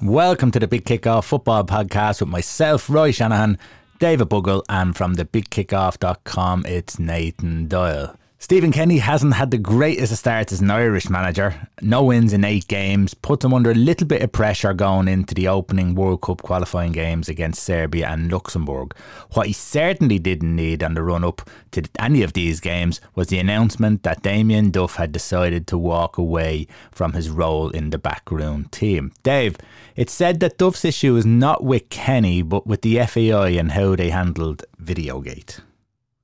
[0.00, 3.58] Welcome to the Big Kickoff Football Podcast with myself, Roy Shanahan,
[3.98, 8.16] David Buggle, and from the BigKickoff.com, it's Nathan Doyle.
[8.40, 11.68] Stephen Kenny hasn't had the greatest of starts as an Irish manager.
[11.82, 15.34] No wins in eight games, puts him under a little bit of pressure going into
[15.34, 18.94] the opening World Cup qualifying games against Serbia and Luxembourg.
[19.32, 23.26] What he certainly didn't need on the run up to any of these games was
[23.26, 27.98] the announcement that Damien Duff had decided to walk away from his role in the
[27.98, 29.12] backroom team.
[29.24, 29.56] Dave,
[29.96, 33.96] it's said that Duff's issue is not with Kenny, but with the FAI and how
[33.96, 35.58] they handled Videogate.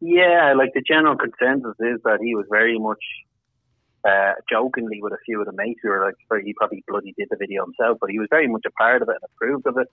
[0.07, 3.03] Yeah, like the general consensus is that he was very much
[4.07, 7.29] uh, jokingly with a few of the mates who were like, he probably bloody did
[7.31, 9.79] the video himself, but he was very much a part of it and approved of
[9.79, 9.89] it.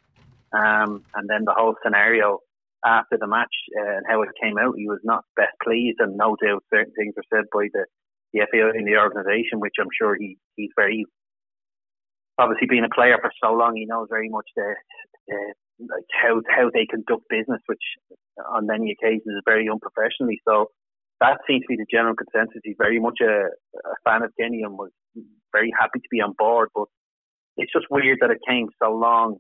[0.52, 2.39] Um, and then the whole scenario
[2.83, 6.17] after the match uh, and how it came out, he was not best pleased, and
[6.17, 7.85] no doubt certain things were said by the
[8.33, 11.05] the FAI in the organisation, which I'm sure he he's very
[12.38, 14.75] obviously being a player for so long, he knows very much the,
[15.28, 17.83] the like how how they conduct business, which
[18.37, 20.39] on many occasions very unprofessionally.
[20.47, 20.67] So
[21.19, 22.61] that seems to be the general consensus.
[22.63, 24.91] He's very much a, a fan of Kenny and was
[25.51, 26.69] very happy to be on board.
[26.73, 26.85] But
[27.57, 29.38] it's just weird that it came so long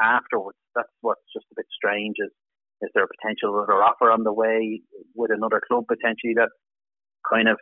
[0.00, 0.58] afterwards.
[0.74, 2.16] That's what's just a bit strange.
[2.18, 2.30] Is
[2.80, 4.80] is there a potential other offer on the way
[5.14, 6.54] with another club potentially that
[7.26, 7.58] kind of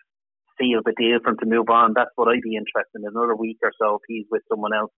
[0.61, 1.95] seal the deal for him to move on?
[1.97, 3.09] That's what I'd be interested in.
[3.09, 4.93] Another week or so, if he's with someone else,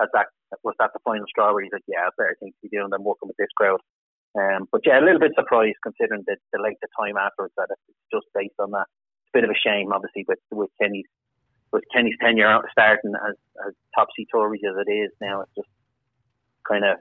[0.00, 0.26] has that
[0.62, 3.02] was that the final straw where he's like, yeah, better things to be doing than
[3.02, 3.80] working with this crowd.
[4.32, 7.68] Um, but yeah, a little bit surprised considering the, the length of time afterwards that
[7.68, 8.88] it's just based on that.
[8.88, 11.08] It's a bit of a shame, obviously, with with Kenny's
[11.72, 15.42] with Kenny's tenure out starting as as topsy turvy as it is now.
[15.42, 15.68] It's just
[16.66, 16.96] kind of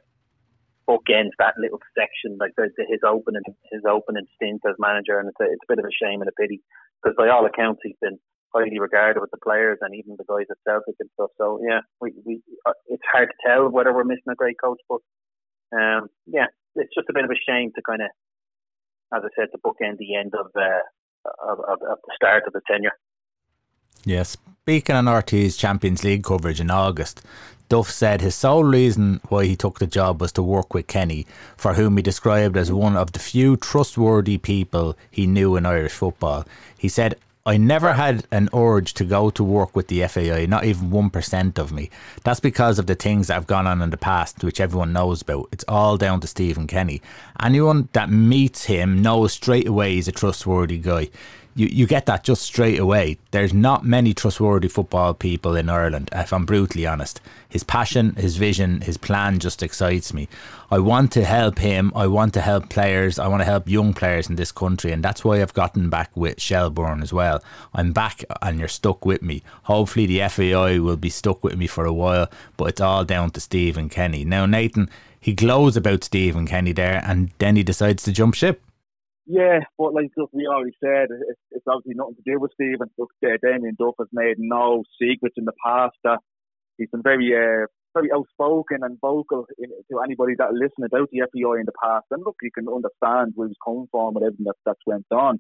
[0.89, 5.29] bookends that little section, like the, the, his opening his opening stint as manager, and
[5.29, 6.61] it's a, it's a bit of a shame and a pity
[6.99, 8.19] because by all accounts he's been
[8.53, 11.31] highly regarded with the players and even the guys at Celtic and stuff.
[11.37, 14.79] So yeah, we, we uh, it's hard to tell whether we're missing a great coach,
[14.89, 14.99] but
[15.71, 18.09] um, yeah, it's just a bit of a shame to kind of,
[19.13, 20.83] as I said, to bookend the end of, uh,
[21.47, 22.93] of, of, of the start of the tenure.
[24.03, 27.21] Yes, speaking on RTÉ's Champions League coverage in August,
[27.69, 31.25] Duff said his sole reason why he took the job was to work with Kenny,
[31.55, 35.93] for whom he described as one of the few trustworthy people he knew in Irish
[35.93, 36.45] football.
[36.77, 40.63] He said, I never had an urge to go to work with the FAI, not
[40.63, 41.89] even 1% of me.
[42.23, 45.23] That's because of the things that have gone on in the past, which everyone knows
[45.23, 45.49] about.
[45.51, 47.01] It's all down to Stephen Kenny.
[47.41, 51.09] Anyone that meets him knows straight away he's a trustworthy guy
[51.55, 53.17] you, you get that just straight away.
[53.31, 57.19] There's not many trustworthy football people in Ireland, if I'm brutally honest.
[57.49, 60.29] His passion, his vision, his plan just excites me.
[60.69, 61.91] I want to help him.
[61.95, 63.19] I want to help players.
[63.19, 64.91] I want to help young players in this country.
[64.91, 67.43] And that's why I've gotten back with Shelbourne as well.
[67.73, 69.43] I'm back and you're stuck with me.
[69.63, 73.31] Hopefully, the FAI will be stuck with me for a while, but it's all down
[73.31, 74.23] to Stephen Kenny.
[74.23, 74.89] Now, Nathan,
[75.19, 78.61] he glows about Stephen Kenny there and then he decides to jump ship.
[79.25, 82.89] Yeah, but like look, we already said, it's, it's obviously nothing to do with Stephen.
[82.97, 86.19] Look, uh, Damien Duff has made no secrets in the past that
[86.77, 91.21] he's been very, uh, very outspoken and vocal in, to anybody that listen about the
[91.21, 92.05] FAI in the past.
[92.09, 95.39] And look, you can understand where he's coming from and everything that that's went on.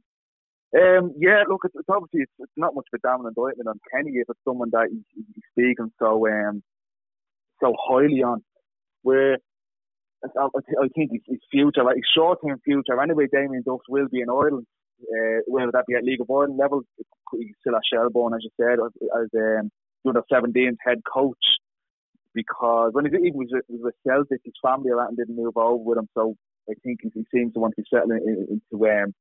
[0.73, 3.79] Um, yeah, look, it's, it's obviously it's, it's, not much of a damning indictment on
[3.91, 6.63] Kenny if it's someone that he's, he's speaking so um
[7.59, 8.41] so highly on.
[9.01, 9.37] Where
[10.23, 14.29] I think his future, like his short term future, anyway, Damien Duffs will be in
[14.29, 14.67] Ireland.
[15.01, 16.81] Uh, whether that be at League of Ireland level,
[17.33, 19.71] he's still at Shelbourne, as you said, as, as um,
[20.05, 21.41] under 17 head coach.
[22.35, 26.07] Because when he, he was, with Celtic, his family around didn't move over with him,
[26.15, 26.35] so
[26.69, 29.13] I think he seems to want to settle in, into um,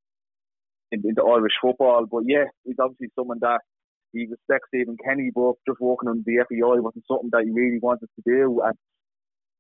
[0.93, 2.07] in, into Irish football.
[2.07, 3.61] But yeah, he's obviously someone that
[4.13, 7.79] he respects Stephen Kenny, but just working on the FAI wasn't something that he really
[7.81, 8.75] wanted to do, and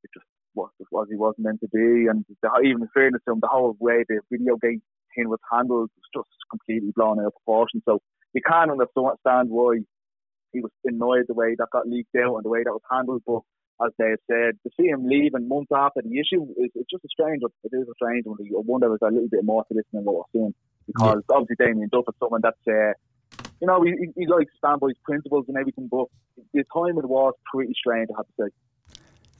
[0.04, 3.32] it just what was he wasn't meant to be, and the, even in fairness to
[3.32, 4.82] him, the whole way the Videogate
[5.14, 7.82] thing was handled was just completely blown out of proportion.
[7.84, 8.00] So
[8.32, 9.78] you can't understand why
[10.52, 13.22] he was annoyed the way that got leaked out and the way that was handled.
[13.26, 13.42] But
[13.84, 17.08] as they said, to see him leaving months after the issue is it's just a
[17.08, 17.42] strange.
[17.42, 18.38] It is a strange one.
[18.40, 20.54] I wonder if there's a little bit more to this than what we're seeing
[20.86, 21.36] because yeah.
[21.36, 22.66] obviously Damien Duff is someone that's.
[22.66, 22.92] Uh,
[23.60, 26.06] you know, he, he, he likes to stand by his principles and everything, but
[26.54, 28.48] the time it was pretty strange, I have to say.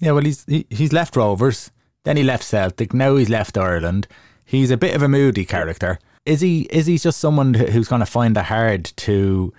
[0.01, 1.71] Yeah, well, he's he, he's left Rovers,
[2.05, 4.09] then he left Celtic, now he's left Ireland.
[4.45, 5.99] He's a bit of a moody character.
[6.27, 6.63] Is he?
[6.63, 9.53] Is he just someone who's going to find it hard to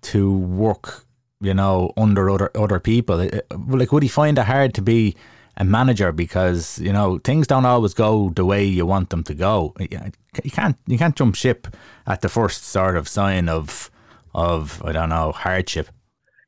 [0.00, 1.04] to work
[1.40, 3.20] you know, under other other people.
[3.20, 5.16] Uh, uh, like, would he find it hard to be
[5.56, 9.34] a manager because you know things don't always go the way you want them to
[9.34, 9.74] go.
[9.78, 9.88] You
[10.50, 11.68] can't you can't jump ship
[12.06, 13.90] at the first sort of sign of
[14.34, 15.88] of I don't know hardship.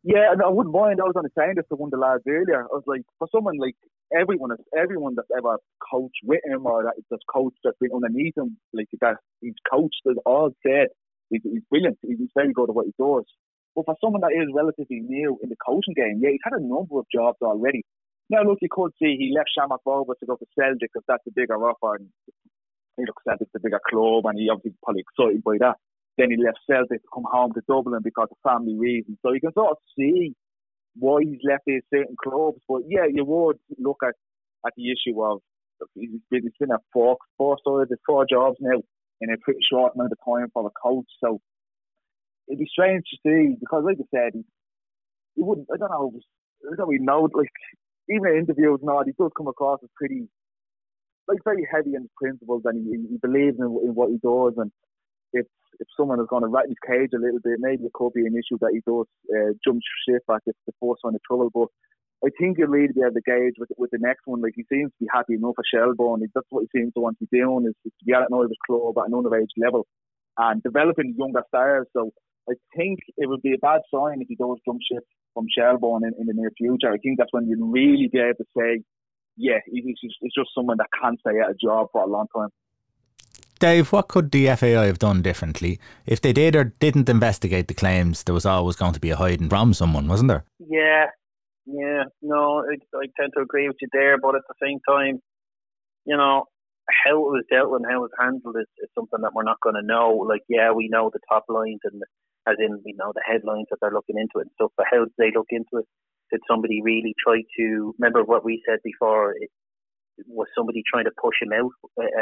[0.03, 1.01] Yeah, and I wouldn't mind.
[1.01, 2.65] I was on the saying this to one of the lads earlier.
[2.65, 3.77] I was like, for someone like
[4.17, 5.59] everyone, everyone that's ever
[5.93, 10.01] coached with him or that that's coached that's been underneath him, like that he's coached,
[10.09, 10.89] has all said
[11.29, 11.99] he's, he's brilliant.
[12.01, 13.29] He's very good at what he does.
[13.77, 16.65] But for someone that is relatively new in the coaching game, yeah, he's had a
[16.65, 17.85] number of jobs already.
[18.31, 21.27] Now, look, you could see he left Shamrock Rovers to go to Celtic because that's
[21.29, 21.97] a bigger offer.
[21.97, 22.09] And
[22.97, 25.77] he looks Celtic's a bigger club, and he obviously probably excited by that.
[26.21, 29.17] Then he left Celtic to come home to Dublin because of family reasons.
[29.23, 30.35] So you can sort of see
[30.95, 32.61] why he's left these certain clubs.
[32.69, 34.13] But yeah, you would look at,
[34.67, 35.41] at the issue of
[35.95, 38.83] he's been, he's been at four, four, so there's four jobs now
[39.23, 41.09] in a pretty short amount of time for a coach.
[41.25, 41.41] So
[42.49, 44.45] it'd be strange to see because, like I said, he,
[45.37, 45.69] he wouldn't.
[45.73, 46.13] I don't know.
[46.71, 47.31] I don't really know.
[47.33, 47.49] Like
[48.11, 50.29] even in interviews, not he does come across as pretty,
[51.29, 54.53] like very heavy in his principles, and he, he believes in, in what he does.
[54.59, 54.71] And
[55.33, 55.47] if
[55.79, 58.27] if someone is going to rat his cage a little bit, maybe it could be
[58.27, 61.49] an issue that he does uh, jump ship at the, the first sign of trouble.
[61.55, 61.69] But
[62.23, 64.43] I think you'll really be able to gauge with with the next one.
[64.43, 66.21] Like he seems to be happy enough for Shelbourne.
[66.35, 68.37] That's what he seems to want to be doing is, is to be at an
[68.67, 69.87] club at an underage level
[70.37, 71.87] and developing younger stars.
[71.97, 72.11] So
[72.49, 75.05] I think it would be a bad sign if he does jump ship
[75.35, 76.93] from Shelbourne in, in the near future.
[76.93, 78.83] I think that's when you'd really be able to say,
[79.37, 82.49] yeah, just, it's just someone that can't stay at a job for a long time.
[83.61, 85.79] Dave, what could the FAI have done differently?
[86.07, 89.17] If they did or didn't investigate the claims, there was always going to be a
[89.17, 90.45] hiding from someone, wasn't there?
[90.59, 91.07] Yeah,
[91.67, 95.21] yeah, no, I, I tend to agree with you there, but at the same time,
[96.07, 96.47] you know,
[97.05, 99.45] how it was dealt with and how it was handled is, is something that we're
[99.45, 100.25] not going to know.
[100.27, 102.03] Like, yeah, we know the top lines and
[102.49, 104.73] as in we know the headlines that they're looking into it and stuff.
[104.77, 105.87] But how did they look into it?
[106.33, 109.33] Did somebody really try to remember what we said before?
[109.33, 109.51] It,
[110.27, 111.73] was somebody trying to push him out,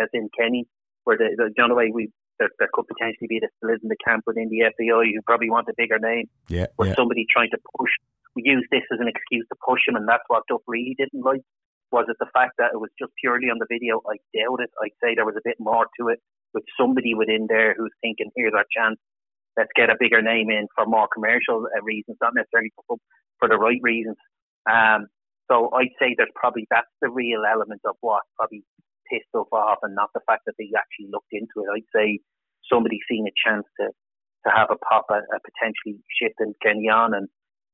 [0.00, 0.66] as in Kenny,
[1.08, 3.96] where the, the, the way we there, there could potentially be this still in the
[4.04, 6.28] camp within the FAI who probably want a bigger name.
[6.52, 7.00] Yeah, was yeah.
[7.00, 7.90] somebody trying to push?
[8.36, 11.24] We use this as an excuse to push him, and that's what Duff really didn't
[11.24, 11.40] like.
[11.90, 14.04] Was it the fact that it was just purely on the video?
[14.04, 14.70] I doubt it.
[14.76, 16.20] I'd say there was a bit more to it
[16.52, 19.00] with somebody within there who's thinking, "Here's our chance
[19.58, 22.96] let's get a bigger name in for more commercial uh, reasons, not necessarily for,
[23.40, 24.16] for the right reasons.
[24.70, 25.08] Um,
[25.50, 28.62] so I'd say there's probably that's the real element of what probably
[29.10, 31.72] pissed off, and not the fact that they actually looked into it.
[31.72, 32.20] I'd say
[32.70, 33.90] somebody seen a chance to
[34.46, 37.28] to have a pop at, at potentially shifting Kenny on, and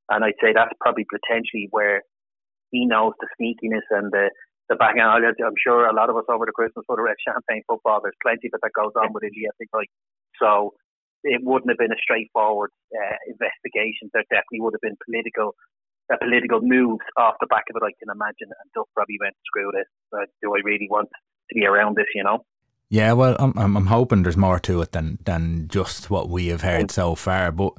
[0.09, 2.03] and I'd say that's probably potentially where
[2.71, 4.31] he knows the sneakiness and the
[4.69, 5.05] the back end.
[5.05, 8.01] I'm sure a lot of us over the Christmas would have read champagne football.
[8.01, 9.85] There's plenty of it that goes on within the FA.
[10.41, 10.73] So
[11.23, 14.09] it wouldn't have been a straightforward uh, investigation.
[14.13, 15.53] There definitely would have been political
[16.13, 17.85] uh, political moves off the back of it.
[17.85, 19.89] I can imagine, and Duff probably went screw this.
[20.13, 22.07] Uh, do I really want to be around this?
[22.15, 22.45] You know.
[22.91, 26.63] Yeah, well, I'm I'm hoping there's more to it than than just what we have
[26.63, 27.51] heard so far.
[27.51, 27.73] But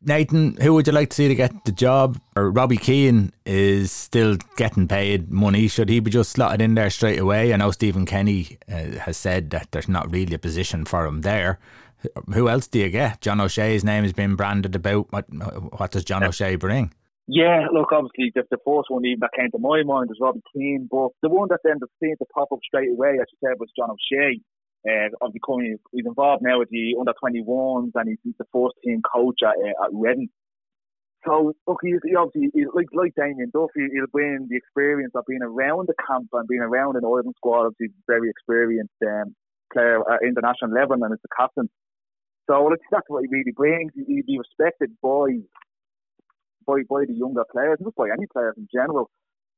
[0.00, 2.20] Nathan, who would you like to see to get the job?
[2.36, 5.68] Or Robbie Keane is still getting paid money.
[5.68, 7.52] Should he be just slotted in there straight away?
[7.52, 11.20] I know Stephen Kenny uh, has said that there's not really a position for him
[11.20, 11.58] there
[12.34, 13.20] who else do you get?
[13.20, 15.12] John O'Shea's name has been branded about.
[15.12, 15.26] What,
[15.78, 16.92] what does John O'Shea bring?
[17.32, 20.44] Yeah, look, obviously, the, the first one even that came to my mind was Robbie
[20.52, 23.56] Keane, but the one that then seemed to pop up straight away, as you said,
[23.56, 24.36] was John O'Shea.
[24.84, 29.00] Uh, obviously, he's involved now with the under 21s and he's, he's the first team
[29.00, 30.28] coach at, uh, at Reading.
[31.24, 35.24] So, look, he, he obviously, he, like, like Damien Duffy, he'll bring the experience of
[35.24, 37.64] being around the camp and being around an Ireland squad.
[37.64, 39.32] Obviously, very experienced um,
[39.72, 41.70] player at international level and is the captain.
[42.44, 43.92] So that's what he really brings.
[43.96, 45.40] He'd be respected by
[46.66, 49.10] by by the younger players, not by any players in general.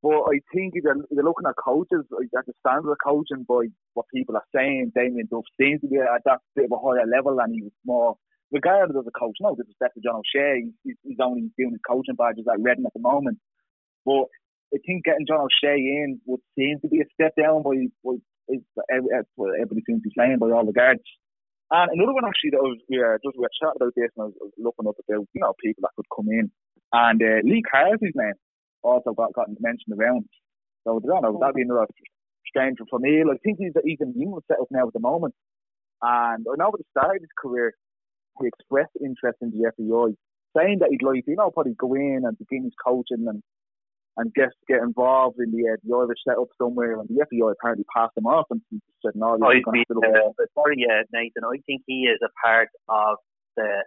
[0.05, 3.73] But I think if you're, you're looking at coaches, at the standard of coaching by
[3.95, 7.09] what people are saying, Damien Duff seems to be at that bit of a higher
[7.09, 8.17] level and he's more
[8.53, 9.37] regarded as a coach.
[9.41, 12.93] No disrespect to John O'Shea, he's, he's only doing his coaching badges at Reading at
[12.93, 13.39] the moment.
[14.05, 14.29] But
[14.77, 18.21] I think getting John O'Shea in would seem to be a step down by, by,
[18.93, 21.01] everybody seems to be saying by all the guards.
[21.71, 24.27] And another one actually that was were just we were chatting about this and I
[24.29, 26.53] was, I was looking up about you know people that could come in,
[26.95, 28.39] and uh, Lee Carsley's name
[28.83, 30.27] also got got mentioned around.
[30.85, 31.87] So I don't know that'd be another
[32.47, 33.25] strange for me.
[33.25, 35.35] Like, I think he's he's in the England setup now at the moment,
[36.01, 37.75] and I know at the start of his career
[38.41, 40.15] he expressed interest in the FAI,
[40.57, 43.43] saying that he'd like you know probably go in and begin his coaching and
[44.17, 47.01] and get get involved in the uh, the Irish setup somewhere.
[47.01, 48.63] And the FAI apparently passed him off and
[49.03, 51.43] said, "No, you're going to uh, Sorry, uh, Nathan.
[51.43, 53.19] I think he is a part of
[53.57, 53.83] the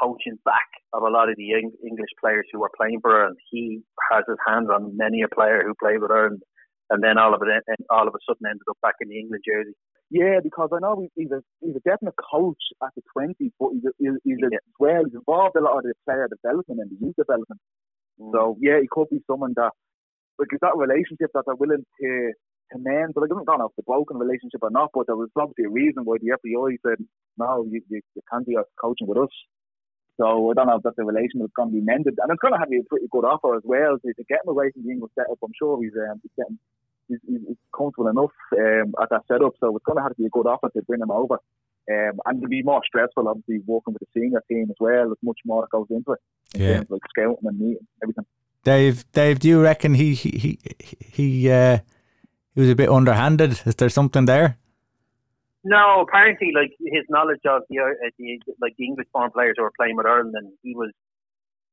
[0.00, 3.38] poaching back of a lot of the English players who were playing for Ireland.
[3.50, 3.80] He
[4.12, 6.42] has his hands on many a player who played with Ireland,
[6.90, 9.44] and then all of it, all of a sudden ended up back in the England
[9.46, 9.74] jersey.
[10.10, 13.84] Yeah, because I know he's a he's a definite coach at the twenties, but he's
[13.84, 14.64] a, he's a, yeah.
[14.80, 17.60] well he's involved a lot of the player development and the youth development.
[18.18, 18.32] Mm.
[18.32, 19.72] So yeah, he could be someone that
[20.38, 22.32] like is that relationship that they're willing to
[22.72, 23.12] to men.
[23.14, 24.90] But I don't know if the broken relationship or not.
[24.94, 27.04] But there was obviously a reason why the FAI said
[27.36, 29.34] no, you, you, you can't be coaching with us.
[30.18, 32.42] So I don't know if that the relationship is going to be mended, and it's
[32.42, 33.96] going to have to be a pretty good offer as well.
[34.02, 36.58] So to get him away from the English setup, I'm sure he's um, he's getting
[37.06, 39.54] he's, he's comfortable enough um, at that setup.
[39.60, 41.38] So it's going to have to be a good offer to bring him over.
[41.90, 45.06] Um, and to be more stressful, obviously, working with the senior team as well.
[45.06, 46.20] There's much more that goes into it
[46.54, 46.74] in yeah.
[46.74, 48.26] terms of like scouting and meeting everything.
[48.64, 50.58] Dave, Dave, do you reckon he he he
[50.98, 51.78] he, uh,
[52.54, 53.60] he was a bit underhanded?
[53.64, 54.58] Is there something there?
[55.68, 59.64] No, apparently, like his knowledge of the, uh, the like the English born players who
[59.64, 60.92] were playing with Ireland, and he was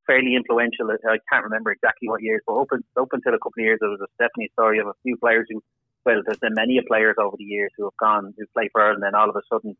[0.05, 0.91] fairly influential.
[0.91, 3.89] I can't remember exactly what years, but open up until a couple of years, there
[3.89, 5.63] was a definitely story of a few players who,
[6.05, 9.05] well, there's been many players over the years who have gone who play for Ireland,
[9.05, 9.77] and all of a sudden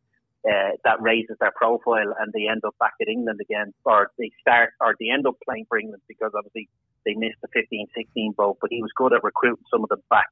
[0.47, 4.31] uh, that raises their profile, and they end up back at England again, or they
[4.39, 6.69] start, or they end up playing for England because obviously
[7.05, 8.59] they missed the 15, 16 vote.
[8.61, 10.31] But he was good at recruiting some of them back,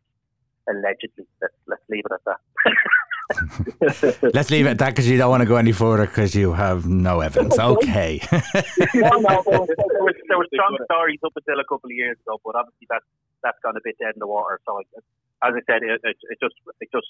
[0.69, 1.27] allegedly.
[1.41, 2.39] Let's let's leave it at that.
[4.33, 6.53] Let's leave it at that because you don't want to go any further because you
[6.53, 7.57] have no evidence.
[7.63, 8.19] Okay.
[8.95, 12.39] no, no, there, was, there were strong stories up until a couple of years ago,
[12.43, 13.05] but obviously that's
[13.43, 14.59] that's gone a bit dead in the water.
[14.65, 17.07] So, as I said, it, it, it just it just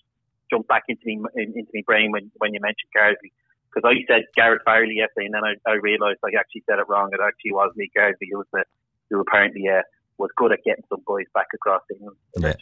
[0.49, 3.33] jumped back into me into my brain when when you mentioned Garvey
[3.73, 6.87] because I said Garrett Farley yesterday, and then I, I realised I actually said it
[6.87, 7.09] wrong.
[7.11, 8.63] It actually was Lee Garvey who was the
[9.09, 9.81] who apparently uh,
[10.17, 12.17] was good at getting some boys back across England.
[12.37, 12.53] Yeah.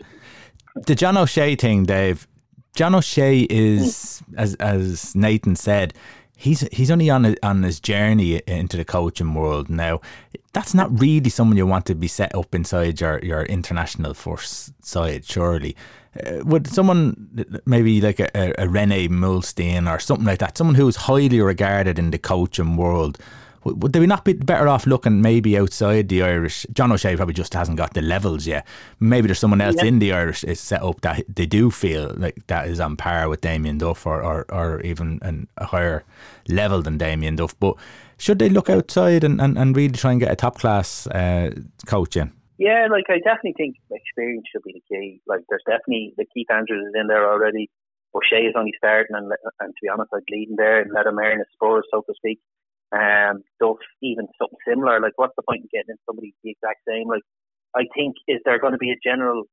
[0.75, 2.27] The John O'Shea thing, Dave.
[2.75, 5.93] John O'Shea is, as as Nathan said,
[6.35, 10.01] he's he's only on a, on his journey into the coaching world now.
[10.53, 14.73] That's not really someone you want to be set up inside your, your international force
[14.81, 15.77] side, surely.
[16.13, 20.87] Uh, would someone maybe like a, a Rene Meulensteen or something like that, someone who
[20.89, 23.17] is highly regarded in the coaching world,
[23.63, 26.65] would they not be better off looking maybe outside the Irish?
[26.73, 28.65] John O'Shea probably just hasn't got the levels yet.
[28.99, 29.85] Maybe there's someone else yeah.
[29.85, 33.29] in the Irish is set up that they do feel like that is on par
[33.29, 36.03] with Damien Duff or, or, or even an, a higher
[36.47, 37.57] level than Damien Duff.
[37.59, 37.75] But
[38.17, 41.51] should they look outside and, and, and really try and get a top class uh,
[41.85, 42.31] coach in?
[42.57, 45.21] Yeah, like I definitely think experience should be the key.
[45.27, 47.69] Like there's definitely the Keith Andrews is in there already.
[48.13, 51.07] O'Shea is only starting, and, and to be honest, I'd lead him there and let
[51.07, 52.39] him earn his spurs, so to speak
[52.91, 54.99] um, Duff, even something similar.
[54.99, 57.07] Like, what's the point in getting in somebody the exact same?
[57.07, 57.23] Like,
[57.75, 59.43] I think is there going to be a general?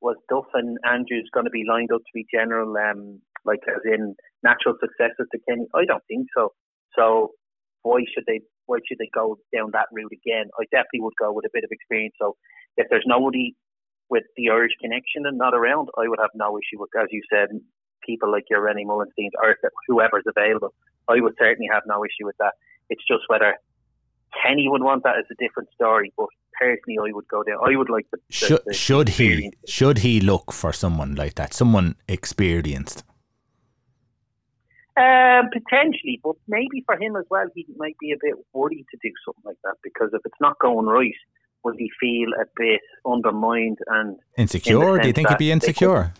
[0.00, 3.82] Was Duff and Andrews going to be lined up to be general, um, like as
[3.84, 5.66] in natural successors to Kenny?
[5.74, 6.52] I don't think so.
[6.94, 7.32] So
[7.82, 8.40] why should they?
[8.66, 10.50] Why should they go down that route again?
[10.58, 12.14] I definitely would go with a bit of experience.
[12.18, 12.36] So
[12.76, 13.54] if there's nobody
[14.10, 17.22] with the Irish connection and not around, I would have no issue with, as you
[17.30, 17.48] said,
[18.04, 19.56] people like your Rene Meulensteen or
[19.86, 20.74] whoever's available.
[21.08, 22.54] I would certainly have no issue with that.
[22.90, 23.54] It's just whether
[24.42, 26.12] Kenny would want that is a different story.
[26.16, 27.62] But personally, I would go there.
[27.62, 31.34] I would like the, the, should, the should he should he look for someone like
[31.34, 33.04] that, someone experienced.
[34.98, 38.98] Um, potentially, but maybe for him as well, he might be a bit worried to
[39.02, 41.12] do something like that because if it's not going right,
[41.62, 44.98] will he feel a bit undermined and insecure?
[44.98, 46.14] Do you think he'd be insecure?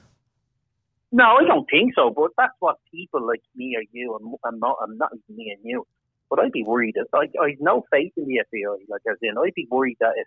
[1.12, 2.10] No, I don't think so.
[2.10, 5.60] But that's what people like me or you, and I'm not, I'm not me and
[5.64, 5.86] you.
[6.28, 6.96] But I'd be worried.
[7.14, 8.84] I, I have no faith in the FAI.
[8.88, 10.26] Like as in, I'd be worried that if,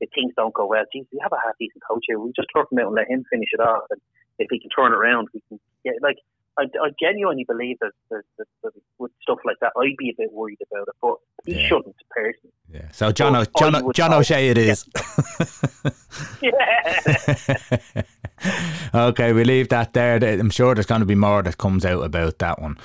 [0.00, 2.18] if things don't go well, geez, we have a half decent coach here.
[2.18, 3.84] We just turn him out and let him finish it off.
[3.90, 4.00] And
[4.38, 6.16] if he can turn it around, we can get like.
[6.60, 10.14] I, I genuinely believe that, that, that, that, with stuff like that, I'd be a
[10.18, 11.14] bit worried about it, but
[11.46, 11.68] he yeah.
[11.68, 12.52] shouldn't personally.
[12.68, 12.90] Yeah.
[12.90, 14.84] So John, o, John, John O'Shea, it is.
[16.42, 18.02] Yeah.
[18.94, 20.16] okay, we leave that there.
[20.16, 22.78] I'm sure there's going to be more that comes out about that one.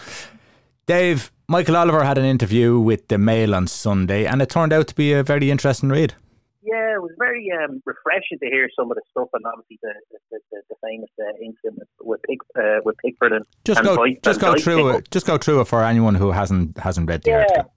[0.85, 4.87] Dave, Michael Oliver had an interview with the Mail on Sunday, and it turned out
[4.87, 6.13] to be a very interesting read.
[6.61, 9.93] Yeah, it was very um, refreshing to hear some of the stuff, and obviously the
[10.31, 14.07] the, the, the famous uh, incident with Pick, uh, with Pickford and just and go
[14.23, 15.11] just go through it.
[15.11, 17.39] Just go through it for anyone who hasn't hasn't read the yeah.
[17.39, 17.73] article.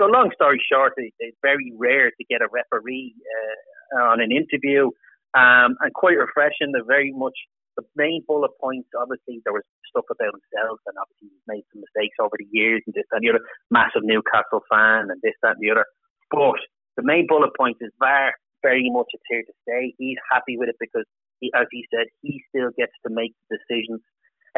[0.00, 3.14] So, long story short, it's very rare to get a referee
[3.96, 4.90] uh, on an interview
[5.34, 6.72] um, and quite refreshing.
[6.72, 7.36] They're very much
[7.76, 8.88] the main bullet points.
[8.96, 12.82] Obviously, there was stuff about himself, and obviously he's made some mistakes over the years,
[12.86, 13.44] and this and the other.
[13.70, 15.86] Massive Newcastle fan, and this that and the other.
[16.30, 16.60] But
[16.96, 19.94] the main bullet point is VAR very much it's here to stay.
[19.98, 21.06] He's happy with it because,
[21.40, 24.02] he, as he said, he still gets to make the decisions.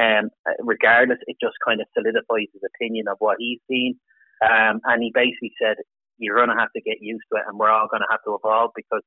[0.01, 0.31] Um,
[0.65, 4.01] regardless, it just kind of solidifies his opinion of what he's seen.
[4.41, 5.77] Um, and he basically said,
[6.17, 8.25] you're going to have to get used to it and we're all going to have
[8.25, 9.03] to evolve because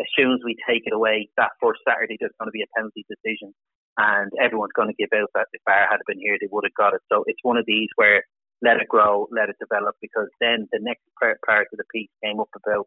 [0.00, 2.74] as soon as we take it away, that first Saturday, there's going to be a
[2.76, 3.54] penalty decision
[3.98, 6.74] and everyone's going to give out that if VAR had been here, they would have
[6.74, 7.02] got it.
[7.12, 8.24] So it's one of these where
[8.62, 11.38] let it grow, let it develop, because then the next part
[11.72, 12.86] of the piece came up about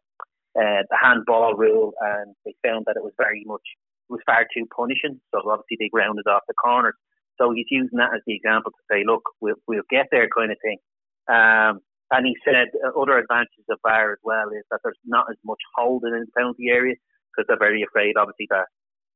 [0.57, 3.61] uh, the handball rule, and they found that it was very much
[4.09, 5.19] it was far too punishing.
[5.33, 6.95] So obviously they grounded off the corners.
[7.37, 10.51] So he's using that as the example to say, look, we'll, we'll get there, kind
[10.51, 10.77] of thing.
[11.27, 11.81] Um,
[12.11, 15.37] and he said uh, other advantages of VAR as well is that there's not as
[15.43, 16.95] much holding in the penalty area
[17.31, 18.69] because they're very afraid, obviously, that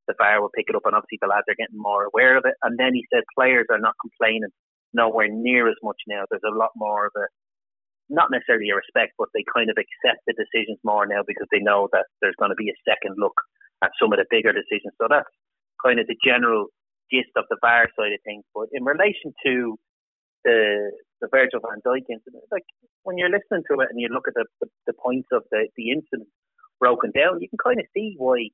[0.08, 2.43] the VAR will pick it up, and obviously the lads are getting more aware of
[2.46, 2.58] it.
[2.63, 4.50] And then he said players are not complaining
[4.93, 6.25] nowhere near as much now.
[6.29, 7.29] There's a lot more of a
[8.10, 11.62] not necessarily a respect, but they kind of accept the decisions more now because they
[11.62, 13.38] know that there's going to be a second look
[13.86, 14.98] at some of the bigger decisions.
[14.98, 15.29] So that's
[15.86, 16.74] kind of the general
[17.13, 18.43] gist of the VAR side of things.
[18.58, 19.77] But in relation to
[20.43, 20.91] the
[21.22, 22.63] the Virgil van Dijk incident, like
[23.03, 25.67] when you're listening to it and you look at the, the, the points of the,
[25.75, 26.29] the incident
[26.79, 28.48] broken down, you can kind of see why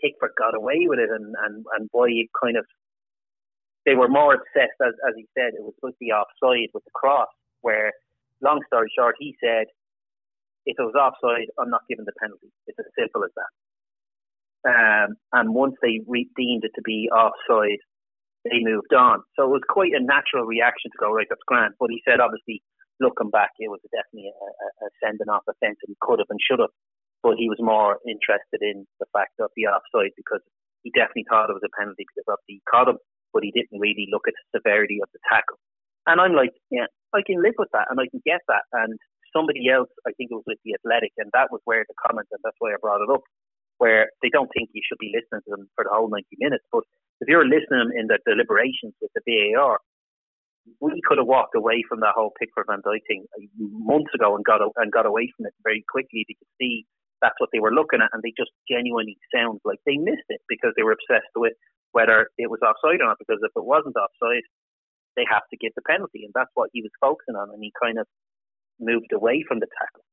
[0.00, 2.64] Pickford got away with it and, and, and why it kind of
[3.84, 6.84] they were more obsessed as as he said it was supposed to be offside with
[6.84, 7.28] the cross
[7.62, 7.92] where
[8.42, 9.66] long story short he said
[10.66, 12.52] if it was offside I'm not giving the penalty.
[12.66, 13.52] It's as simple as that.
[14.68, 17.80] Um, and once they re- deemed it to be offside
[18.50, 21.74] they moved on so it was quite a natural reaction to go right that's grand
[21.78, 22.62] but he said obviously
[23.00, 24.48] looking back it was definitely a,
[24.84, 26.72] a sending off offence and he could have and should have
[27.22, 30.42] but he was more interested in the fact of the offside because
[30.86, 32.98] he definitely thought it was a penalty because obviously he caught him,
[33.34, 35.58] but he didn't really look at the severity of the tackle.
[36.06, 38.64] And I'm like, yeah, I can live with that and I can get that.
[38.72, 38.96] And
[39.34, 42.30] somebody else, I think it was with the Athletic, and that was where the comment,
[42.32, 43.26] and that's why I brought it up,
[43.76, 46.64] where they don't think you should be listening to them for the whole 90 minutes.
[46.72, 46.88] But
[47.20, 49.78] if you're listening in the deliberations with the VAR,
[50.80, 53.24] we could have walked away from that whole Pickford Van Dijk thing
[53.58, 56.24] months ago and got and got away from it very quickly.
[56.28, 56.84] You could see
[57.22, 60.40] that's what they were looking at, and they just genuinely sound like they missed it
[60.48, 61.54] because they were obsessed with
[61.92, 63.18] whether it was offside or not.
[63.18, 64.44] Because if it wasn't offside,
[65.16, 67.72] they have to give the penalty, and that's what he was focusing on, and he
[67.74, 68.06] kind of
[68.78, 70.04] moved away from the tackle.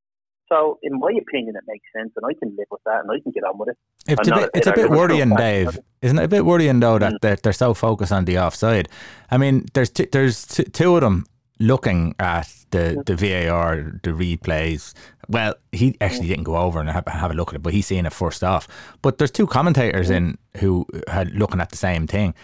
[0.47, 3.19] So, in my opinion, it makes sense, and I can live with that, and I
[3.19, 3.77] can get on with it.
[4.07, 5.79] It's, a bit, it's a bit worrying, Dave.
[6.01, 7.19] Isn't it a bit worrying though that mm.
[7.21, 8.87] they're, they're so focused on the offside?
[9.31, 11.25] I mean, there's t- there's t- two of them
[11.59, 14.93] looking at the, the VAR, the replays.
[15.29, 17.87] Well, he actually didn't go over and have, have a look at it, but he's
[17.87, 18.67] seeing it first off.
[19.01, 22.35] But there's two commentators in who had looking at the same thing,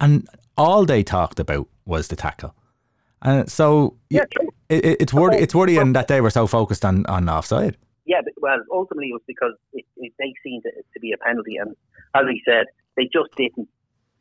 [0.00, 2.54] and all they talked about was the tackle.
[3.24, 4.24] And so yeah,
[4.68, 7.76] it, it's worry, it's worrying that they were so focused on, on offside.
[8.04, 11.18] Yeah, but, well, ultimately it was because it, it, they seemed to, to be a
[11.18, 11.74] penalty, and
[12.14, 13.68] as he said, they just didn't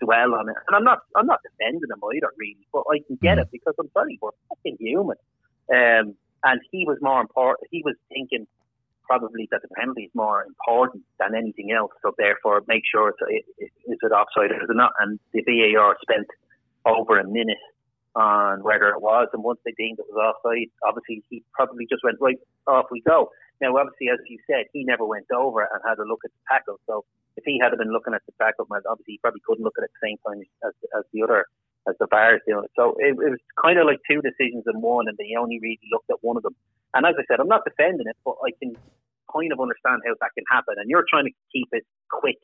[0.02, 0.56] dwell on it.
[0.68, 3.42] And I'm not I'm not defending him either, really, but I can get mm.
[3.42, 5.18] it because I'm sorry, we're fucking human.
[5.72, 7.70] Um, and he was more important.
[7.72, 8.48] He was thinking
[9.04, 11.92] probably that the penalty is more important than anything else.
[12.02, 14.92] So therefore, make sure it's it, it, is it offside or is it not.
[15.00, 16.28] And the VAR spent
[16.86, 17.58] over a minute
[18.16, 22.04] on whether it was, and once they deemed it was offside, obviously he probably just
[22.04, 23.30] went right off we go.
[23.62, 26.44] Now, obviously, as you said, he never went over and had a look at the
[26.50, 26.80] tackle.
[26.86, 27.06] So
[27.38, 29.90] if he had been looking at the tackle, obviously he probably couldn't look at it
[29.90, 31.46] at the same time as, as the other
[31.88, 32.72] as the VAR is doing it.
[32.76, 35.84] So it, it was kind of like two decisions in one, and they only really
[35.92, 36.56] looked at one of them.
[36.94, 38.76] And as I said, I'm not defending it, but I can
[39.32, 40.76] kind of understand how that can happen.
[40.78, 42.40] And you're trying to keep it quick.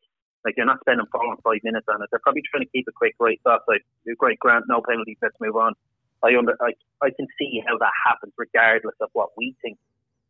[0.45, 2.09] Like you're not spending four or five minutes on it.
[2.11, 3.39] They're probably trying to keep it quick, right?
[3.45, 3.83] That's like
[4.17, 5.73] great grant, no penalties, let's move on.
[6.23, 6.71] I under I,
[7.01, 9.77] I can see how that happens regardless of what we think.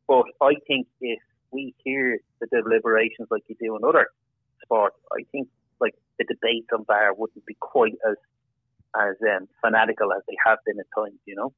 [0.08, 1.20] But I think if
[1.52, 4.08] we hear the deliberations like you do in other
[4.64, 5.48] sports, I think
[5.80, 8.18] like the debates on VAR wouldn't be quite as
[8.96, 11.54] as um, fanatical as they have been at times, you know.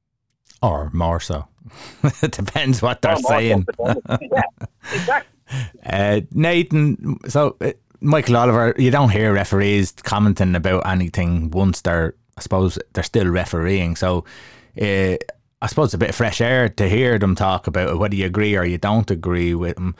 [0.62, 1.48] Or more so.
[2.22, 3.66] it depends what they're saying.
[3.80, 4.42] yeah,
[4.94, 5.38] exactly.
[5.86, 12.16] Uh, Nathan, so uh, Michael Oliver, you don't hear referees commenting about anything once they're,
[12.36, 13.96] I suppose, they're still refereeing.
[13.96, 14.26] So
[14.82, 15.18] uh,
[15.62, 18.16] I suppose it's a bit of fresh air to hear them talk about it, whether
[18.16, 19.96] you agree or you don't agree with them.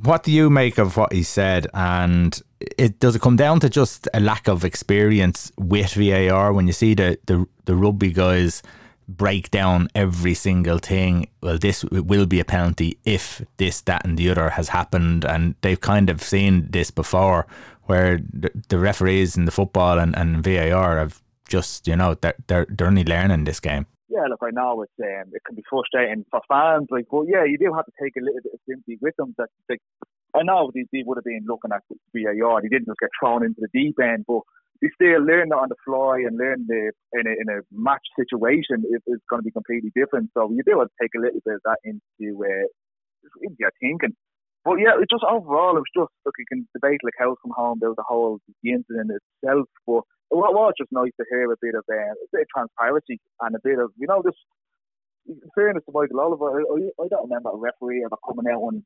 [0.00, 1.66] What do you make of what he said?
[1.74, 6.68] And it does it come down to just a lack of experience with VAR when
[6.68, 8.62] you see the the, the rugby guys
[9.08, 11.28] break down every single thing.
[11.42, 15.54] Well, this will be a penalty if this, that, and the other has happened, and
[15.60, 17.46] they've kind of seen this before,
[17.84, 22.66] where the, referees in the football and, and VAR have just you know they're they're,
[22.70, 26.24] they're only learning this game yeah, look, I know it's um, it can be frustrating
[26.30, 28.98] for fans, like, but yeah, you do have to take a little bit of sympathy
[29.00, 29.34] with them.
[29.38, 29.80] That like,
[30.36, 31.82] I know they, they would have been looking at
[32.14, 34.42] VAR, they didn't just get thrown into the deep end, but
[34.84, 38.04] you still learn that on the fly and learn the in a, in a match
[38.20, 40.28] situation it, it's going to be completely different.
[40.36, 42.68] So you do have to take a little bit of that into uh,
[43.40, 44.12] into your thinking.
[44.64, 47.56] But yeah, it just overall, it was just look, you can debate like how come
[47.56, 51.56] home about a whole the incident itself, but it was just nice to hear a
[51.60, 54.20] bit of uh, a bit of transparency and a bit of you know
[55.26, 58.82] in fairness to Michael Oliver, I, I don't remember a referee ever coming out and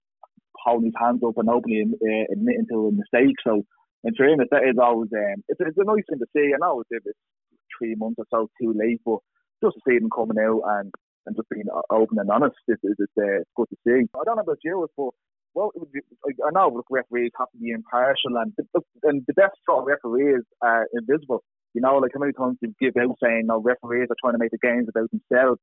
[0.55, 3.37] holding his hands up and openly uh, admitting to a mistake.
[3.43, 3.63] So
[4.05, 6.53] in fairness, that is always um, it's, it's a nice thing to see.
[6.55, 7.05] I know it's,
[7.79, 9.19] three months or so too late, but
[9.63, 10.93] just to see them coming out and,
[11.27, 14.09] and just being open and honest, it's, it's, it's, uh, good to see.
[14.15, 15.11] I don't know about you, but
[15.55, 19.81] well, I know look, referees have to be impartial, and the, and the best sort
[19.81, 21.43] of referees are invisible.
[21.75, 24.39] You know, like how many times you give out saying, "No, referees are trying to
[24.39, 25.61] make the games about themselves."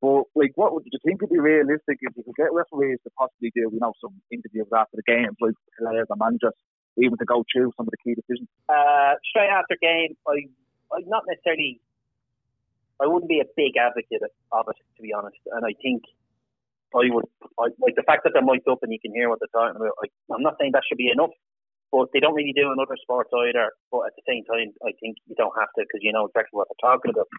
[0.00, 3.10] But like, what would you think would be realistic if you could get referees to
[3.18, 6.56] possibly do, you know, some interviews after the games, like players and managers,
[6.96, 8.48] even to go through some of the key decisions?
[8.68, 10.46] Uh, straight after game, I,
[10.94, 11.80] I'm not necessarily,
[13.00, 14.22] I wouldn't be a big advocate
[14.52, 15.38] of it, to be honest.
[15.52, 16.02] And I think
[16.94, 17.26] I would
[17.58, 19.78] I, like the fact that they're mic'd up and you can hear what they're talking
[19.78, 19.94] about.
[20.02, 21.30] I, I'm not saying that should be enough,
[21.92, 23.70] but they don't really do in other sports either.
[23.90, 26.58] But at the same time, I think you don't have to because you know exactly
[26.58, 27.30] what they're talking about.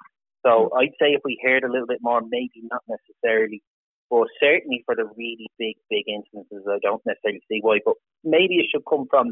[0.45, 3.61] So I'd say if we heard a little bit more, maybe not necessarily,
[4.09, 7.79] but certainly for the really big, big instances, I don't necessarily see why.
[7.83, 9.31] But maybe it should come from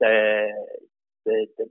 [0.00, 0.48] the
[1.26, 1.46] the.
[1.58, 1.66] the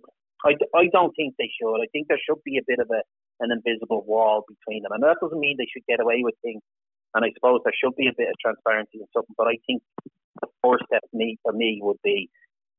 [0.45, 1.83] I, I don't think they should.
[1.83, 3.01] I think there should be a bit of a
[3.41, 6.61] an invisible wall between them, and that doesn't mean they should get away with things
[7.13, 9.35] and I suppose there should be a bit of transparency and something.
[9.37, 9.81] But I think
[10.41, 12.29] the first step me for me would be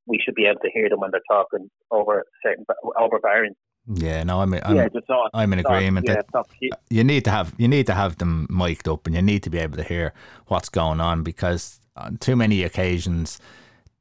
[0.06, 2.64] we should be able to hear them when they're talking over certain
[2.98, 3.59] over variants.
[3.87, 4.88] Yeah, no, I'm I'm, yeah,
[5.35, 6.47] I'm in agreement yeah, that
[6.90, 9.51] you need to have you need to have them mic'd up and you need to
[9.51, 10.12] be able to hear
[10.47, 13.40] what's going on because on too many occasions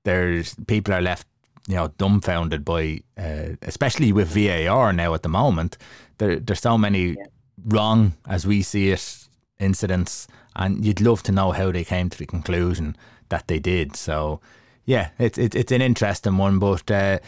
[0.04, 1.26] there's people are left
[1.68, 5.78] you know dumbfounded by uh, especially with VAR now at the moment
[6.20, 7.16] there there's so many yeah.
[7.66, 12.18] wrong as we see it incidents, and you'd love to know how they came to
[12.18, 12.96] the conclusion
[13.30, 13.96] that they did.
[13.96, 14.40] So,
[14.86, 17.20] yeah, it's it's, it's an interesting one, but uh,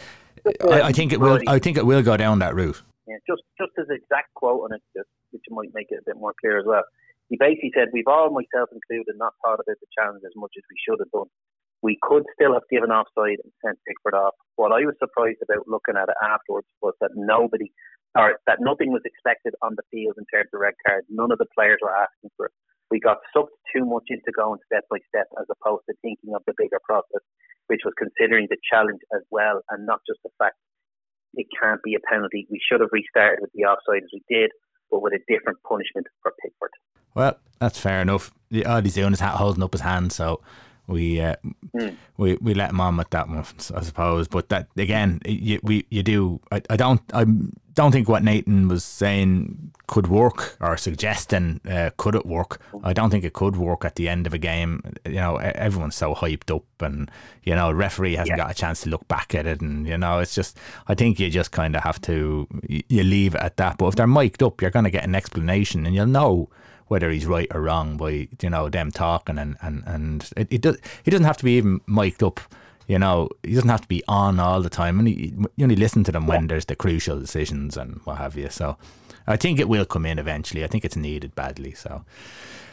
[0.46, 1.40] I, I, think it will.
[1.46, 2.82] I think it will go down that route.
[3.06, 6.16] Yeah, just just as exact quote on it, just, which might make it a bit
[6.16, 6.84] more clear as well.
[7.28, 10.64] He basically said, "We've all, myself included, not thought about the challenge as much as
[10.70, 11.30] we should have done.
[11.82, 14.34] We could still have given offside and sent Pickford off.
[14.54, 17.72] What I was surprised about looking at it afterwards was that nobody
[18.14, 21.06] or that nothing was expected on the field in terms of red cards.
[21.08, 22.52] None of the players were asking for it.
[22.92, 26.42] We got sucked too much into going step by step as opposed to thinking of
[26.46, 27.24] the bigger process,
[27.72, 30.56] which was considering the challenge as well and not just the fact
[31.32, 32.46] it can't be a penalty.
[32.50, 34.50] We should have restarted with the offside as we did,
[34.90, 36.76] but with a different punishment for Pickford.
[37.14, 38.30] Well, that's fair enough.
[38.66, 40.42] All he's is holding up his hand, so
[40.86, 41.36] we uh,
[41.74, 41.96] mm.
[42.16, 44.28] we we let him on with that one, I suppose.
[44.28, 46.40] But that again, you we you do.
[46.50, 47.24] I, I don't I
[47.74, 52.60] don't think what Nathan was saying could work or suggesting uh, could it work.
[52.82, 54.82] I don't think it could work at the end of a game.
[55.06, 57.10] You know, everyone's so hyped up, and
[57.44, 58.44] you know, referee hasn't yeah.
[58.44, 60.58] got a chance to look back at it, and you know, it's just.
[60.88, 63.78] I think you just kind of have to you leave it at that.
[63.78, 66.48] But if they're mic'd up, you're going to get an explanation, and you'll know
[66.88, 70.60] whether he's right or wrong by you know them talking and and and it, it
[70.60, 72.40] does he doesn't have to be even mic'd up
[72.86, 74.98] you know he doesn't have to be on all the time.
[74.98, 78.36] And he, you only listen to them when there's the crucial decisions and what have
[78.36, 78.50] you.
[78.50, 78.76] So
[79.26, 80.64] I think it will come in eventually.
[80.64, 81.72] I think it's needed badly.
[81.72, 82.04] So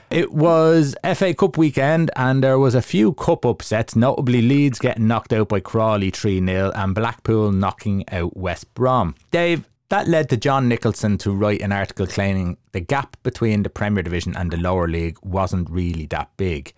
[0.10, 5.08] it was FA Cup weekend and there was a few cup upsets, notably Leeds getting
[5.08, 9.15] knocked out by Crawley 3-0 and Blackpool knocking out West Brom.
[9.30, 13.69] Dave, that led to John Nicholson to write an article claiming the gap between the
[13.69, 16.73] Premier Division and the lower league wasn't really that big.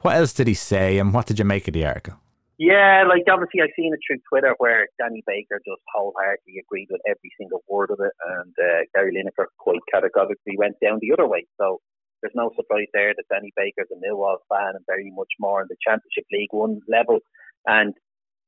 [0.00, 2.14] What else did he say, and what did you make of the article?
[2.58, 7.00] Yeah, like obviously I've seen it through Twitter where Danny Baker just wholeheartedly agreed with
[7.08, 11.26] every single word of it, and uh, Gary Lineker quite categorically went down the other
[11.26, 11.46] way.
[11.58, 11.80] So
[12.20, 15.66] there's no surprise there that Danny Baker's a Millwall fan and very much more on
[15.70, 17.18] the Championship League One level,
[17.66, 17.94] and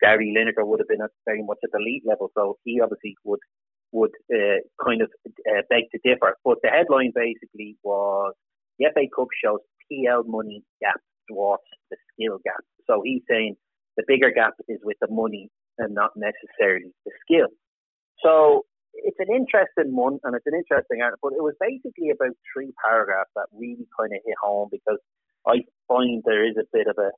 [0.01, 2.31] Gary Lineker would have been at very much at the elite level.
[2.35, 3.41] So he obviously would
[3.95, 5.09] would uh, kind of
[5.49, 6.37] uh, beg to differ.
[6.45, 8.35] But the headline basically was
[8.79, 12.61] the FA Cup shows PL money gap dwarfs the skill gap.
[12.91, 13.55] So he's saying
[13.97, 17.49] the bigger gap is with the money and not necessarily the skill.
[18.19, 22.35] So it's an interesting one and it's an interesting article, but it was basically about
[22.51, 24.99] three paragraphs that really kind of hit home because
[25.47, 27.11] I find there is a bit of a,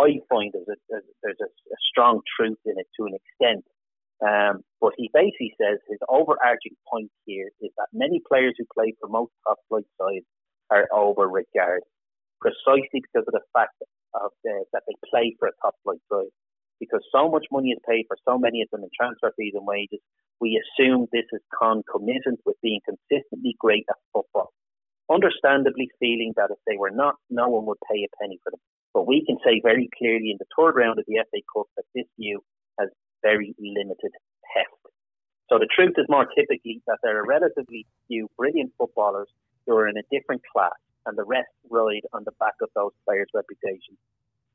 [0.00, 3.64] I find there's a, there's a, a strong truth in it to an extent.
[4.24, 8.94] Um, but he basically says his overarching point here is that many players who play
[8.98, 10.24] for most top flight sides
[10.70, 11.84] are overregarded,
[12.40, 13.76] precisely because of the fact
[14.14, 16.32] of the, that they play for a top flight side.
[16.80, 19.66] because so much money is paid for so many of them in transfer fees and
[19.66, 20.00] wages.
[20.40, 24.52] We assume this is concomitant with being consistently great at football.
[25.10, 28.60] Understandably, feeling that if they were not, no one would pay a penny for them.
[28.94, 31.84] But we can say very clearly in the third round of the FA Cup that
[31.94, 32.40] this view
[33.24, 34.12] very limited
[34.54, 34.84] heft.
[35.48, 39.28] So the truth is more typically that there are relatively few brilliant footballers
[39.66, 42.92] who are in a different class, and the rest ride on the back of those
[43.04, 43.98] players' reputations.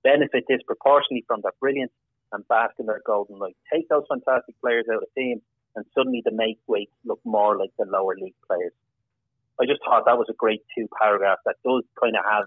[0.03, 1.91] Benefit disproportionately from their brilliance
[2.31, 3.57] and bask in their golden light.
[3.73, 5.41] Take those fantastic players out of the team,
[5.75, 8.73] and suddenly the make weights look more like the lower league players.
[9.59, 12.45] I just thought that was a great two paragraphs that does kind of have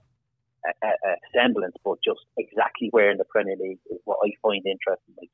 [0.65, 4.65] a, a, semblance, but just exactly where in the Premier League is what I find
[4.65, 5.15] interesting.
[5.19, 5.31] Like,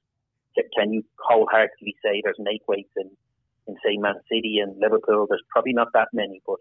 [0.77, 3.11] can you wholeheartedly say there's make weights in,
[3.67, 5.27] in say Man City and Liverpool?
[5.29, 6.59] There's probably not that many, but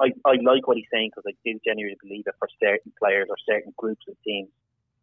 [0.00, 3.26] I, I like what he's saying because I do genuinely believe that for certain players
[3.28, 4.48] or certain groups of teams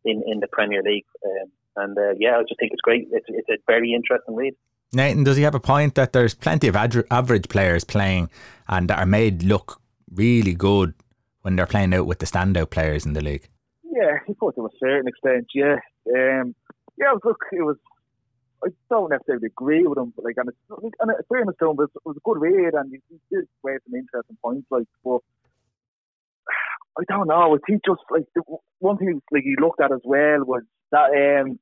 [0.05, 1.05] in, in the Premier League.
[1.25, 3.07] Um, and uh, yeah, I just think it's great.
[3.11, 4.55] It's, it's a very interesting read.
[4.93, 8.29] Nathan, does he have a point that there's plenty of ad- average players playing
[8.69, 9.81] and that are made look
[10.13, 10.93] really good
[11.41, 13.49] when they're playing out with the standout players in the league?
[13.83, 15.77] Yeah, he put to a certain extent, yeah.
[16.15, 16.55] Um,
[16.97, 17.77] yeah, look, it was.
[18.63, 21.75] I don't necessarily agree with him, but like, and it's, and it's fairness to him,
[21.75, 24.87] but it was a good read, and he, he did raise some interesting points, like,
[25.03, 25.19] but
[26.97, 27.57] I don't know.
[27.67, 28.41] Think just like the,
[28.79, 31.59] one thing like he looked at as well was that um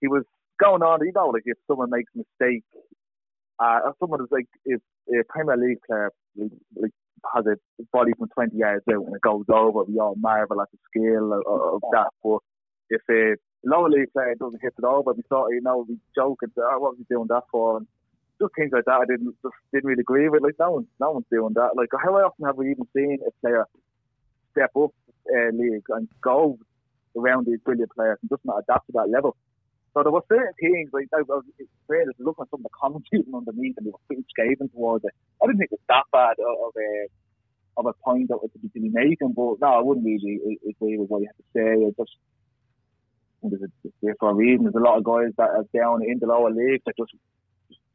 [0.00, 0.24] he was
[0.58, 1.04] going on.
[1.04, 2.64] You know, like if someone makes a mistake,
[3.58, 6.92] uh, if someone is like if a Premier League player like, like
[7.34, 7.56] has a
[7.92, 11.34] body from 20 yards out and it goes over, we all marvel at the skill
[11.34, 12.08] of, of that.
[12.24, 12.38] But
[12.88, 16.38] if a lower league player doesn't hit it over, we thought, you know, we joke
[16.42, 17.78] and say, oh, what was he doing that for?
[17.78, 17.86] And
[18.40, 20.42] just things like that, I didn't just didn't really agree with.
[20.42, 21.76] Like no one, no one's doing that.
[21.76, 23.66] Like how often have we even seen a player
[24.52, 24.90] step up
[25.28, 26.58] uh, league and go
[27.16, 29.36] around these brilliant players and just not adapt to that level?
[29.92, 31.44] So there were certain things like I was
[31.84, 35.12] afraid looking at some of the commentaries underneath and they were pretty scathing towards it.
[35.42, 37.08] I didn't think it was that bad of, a
[37.76, 41.10] of a point that was to be making, but no, I wouldn't really agree with
[41.10, 41.84] what you have to say.
[41.84, 42.16] It just
[43.42, 44.64] there's a, for a reason.
[44.64, 47.12] There's a lot of guys that are down in the lower leagues that just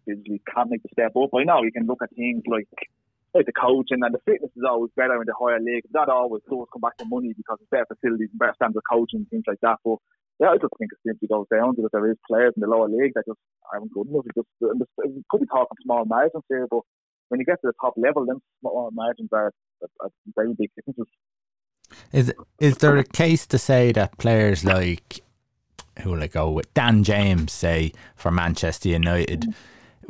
[0.06, 1.30] physically can't make the step up.
[1.34, 2.68] I know you can look at things like
[3.34, 5.90] like the coaching and the fitness is always better in the higher leagues.
[5.92, 8.88] That always does come back to money because it's better facilities and better standard of
[8.90, 9.78] coaching and things like that.
[9.84, 10.00] But
[10.40, 12.88] yeah, I just think it simply goes down because there is players in the lower
[12.88, 13.40] league that just
[13.72, 14.24] aren't good enough.
[14.26, 16.82] It just it could be talking small margins here, but
[17.28, 20.72] when you get to the top level, then small margins are, are, are very big
[20.76, 21.12] differences.
[22.12, 25.22] Is is there a case to say that players like
[26.02, 29.54] who will I go with Dan James say for Manchester United,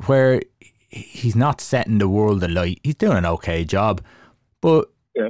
[0.05, 0.41] where
[0.89, 4.01] he's not setting the world alight, he's doing an okay job,
[4.61, 5.29] but yeah.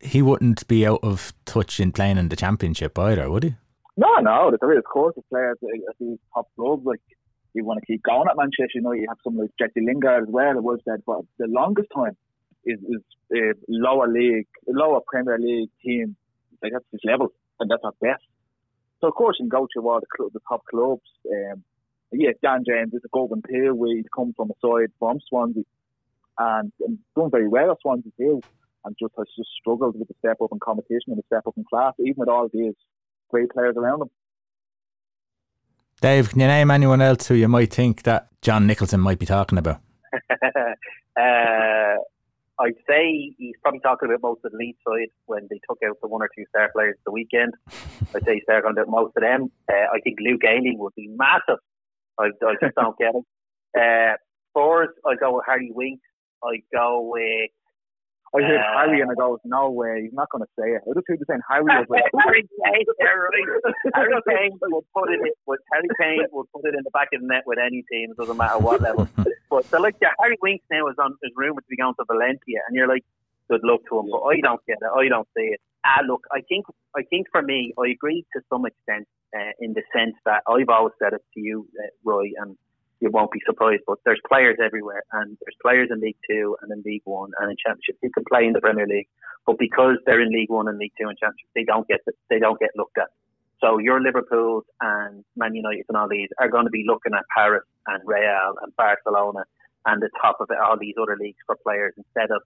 [0.00, 3.54] he wouldn't be out of touch in playing in the championship either, would he?
[3.96, 7.00] No, no, there is, of course, the players at these top clubs, like,
[7.54, 10.24] you want to keep going at Manchester you know, you have someone like Jesse Lingard
[10.24, 12.14] as well, it was said, but the longest time
[12.64, 16.16] is, is a lower league, lower Premier League team,
[16.62, 17.28] like, that's his level,
[17.60, 18.22] and that's our best.
[19.00, 21.02] So, of course, you can go to all the, club, the top clubs.
[21.30, 21.62] Um,
[22.12, 23.42] yeah, Dan James is a golden
[23.74, 25.64] where he's come from a side from Swansea
[26.38, 28.40] and, and done very well at Swansea too,
[28.84, 31.54] and just has just struggled with the step up in competition and the step up
[31.56, 32.74] in class, even with all these
[33.30, 34.10] great players around him.
[36.00, 39.26] Dave, can you name anyone else who you might think that John Nicholson might be
[39.26, 39.80] talking about?
[41.16, 41.96] uh,
[42.58, 45.96] I'd say he's probably talking about most of the lead side when they took out
[46.00, 47.52] the one or two star players the weekend.
[48.14, 49.50] I'd say he's talking about most of them.
[49.70, 51.60] Uh, I think Luke Ayling would be massive.
[52.18, 53.24] I, I just don't get it.
[53.78, 54.16] Uh,
[54.50, 56.06] Spurs, I go with Harry Winks.
[56.42, 57.50] I go with
[58.36, 60.82] I heard uh, Harry and I go, no way, he's not going to say it.
[60.88, 61.64] I just heard you saying Harry.
[61.64, 62.84] was like, Harry Kane,
[63.94, 65.20] Harry Kane will put it.
[65.24, 65.32] In,
[65.72, 68.12] Harry Kane will put it in the back of the net with any team.
[68.12, 69.08] It doesn't matter what level.
[69.50, 72.04] but so like, yeah, Harry Winks now is on is rumored to be going to
[72.04, 73.04] Valencia, and you're like,
[73.48, 74.10] good luck to him.
[74.10, 74.90] But I don't get it.
[74.92, 75.60] I don't see it.
[75.84, 79.72] Ah, look, I think I think for me, I agree to some extent uh, in
[79.72, 82.56] the sense that I've always said it to you, uh, Roy, and
[83.00, 83.82] you won't be surprised.
[83.86, 87.50] But there's players everywhere, and there's players in League Two and in League One and
[87.50, 89.08] in Championship who can play in the Premier League,
[89.46, 92.38] but because they're in League One and League Two and Championship, they don't get they
[92.38, 93.08] don't get looked at.
[93.60, 97.24] So your Liverpool and Man United and all these are going to be looking at
[97.34, 99.44] Paris and Real and Barcelona
[99.86, 102.42] and the top of it, all these other leagues for players instead of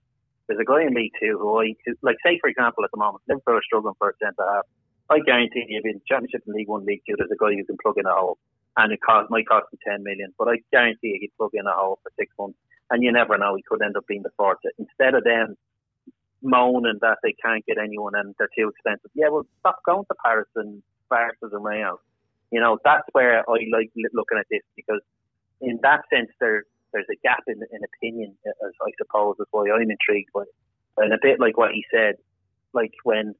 [0.47, 3.23] there's a guy in League Two who I like say for example at the moment
[3.27, 4.65] Liverpool are struggling for a centre half.
[5.09, 7.75] I guarantee you, in Championship and League One, League Two, there's a guy who can
[7.83, 8.37] plug in a hole
[8.77, 10.33] and it cost might cost him ten million.
[10.37, 12.57] But I guarantee you he'd plug in a hole for six months,
[12.89, 13.55] and you never know.
[13.55, 15.55] He could end up being the fourth instead of them
[16.41, 19.11] moaning that they can't get anyone and they're too expensive.
[19.13, 21.99] Yeah, well, stop going to Paris and Barca and Real.
[22.51, 25.01] You know, that's where I like looking at this because
[25.61, 29.47] in that sense, there there's a gap in, in opinion, uh, as I suppose, is
[29.51, 30.43] why I'm intrigued by.
[30.97, 32.15] And a bit like what he said,
[32.73, 33.33] like when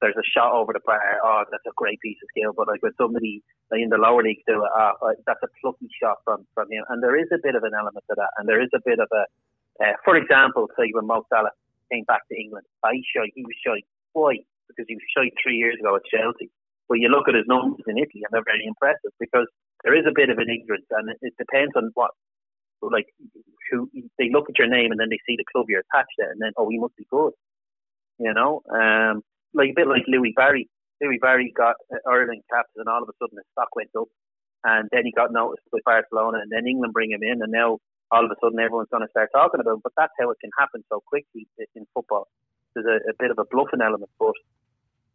[0.00, 2.52] there's a shot over the bar, oh, that's a great piece of skill.
[2.52, 6.18] But like when somebody in the lower league do it, oh, that's a plucky shot
[6.24, 6.84] from, from him.
[6.88, 8.30] And there is a bit of an element to that.
[8.38, 9.24] And there is a bit of a,
[9.82, 11.52] uh, for example, say when Mo Salah
[11.92, 13.80] came back to England, I shy, he was shy.
[14.12, 14.36] Why?
[14.68, 16.50] Because he was shy three years ago at Chelsea.
[16.88, 19.48] But you look at his numbers in Italy and they're very impressive because
[19.82, 22.12] there is a bit of an ignorance and it, it depends on what
[22.82, 23.06] like
[23.70, 26.26] who they look at your name and then they see the club you're attached to,
[26.30, 27.32] and then oh, he must be good.
[28.18, 29.22] You know, um,
[29.56, 30.68] like a bit like Louie Barry.
[31.00, 34.08] Louie Barry got uh, Ireland caps, and all of a sudden his stock went up,
[34.64, 37.78] and then he got noticed by Barcelona, and then England bring him in, and now
[38.10, 39.84] all of a sudden everyone's going to start talking about him.
[39.84, 42.28] But that's how it can happen so quickly in football.
[42.74, 44.36] There's a, a bit of a bluffing element, but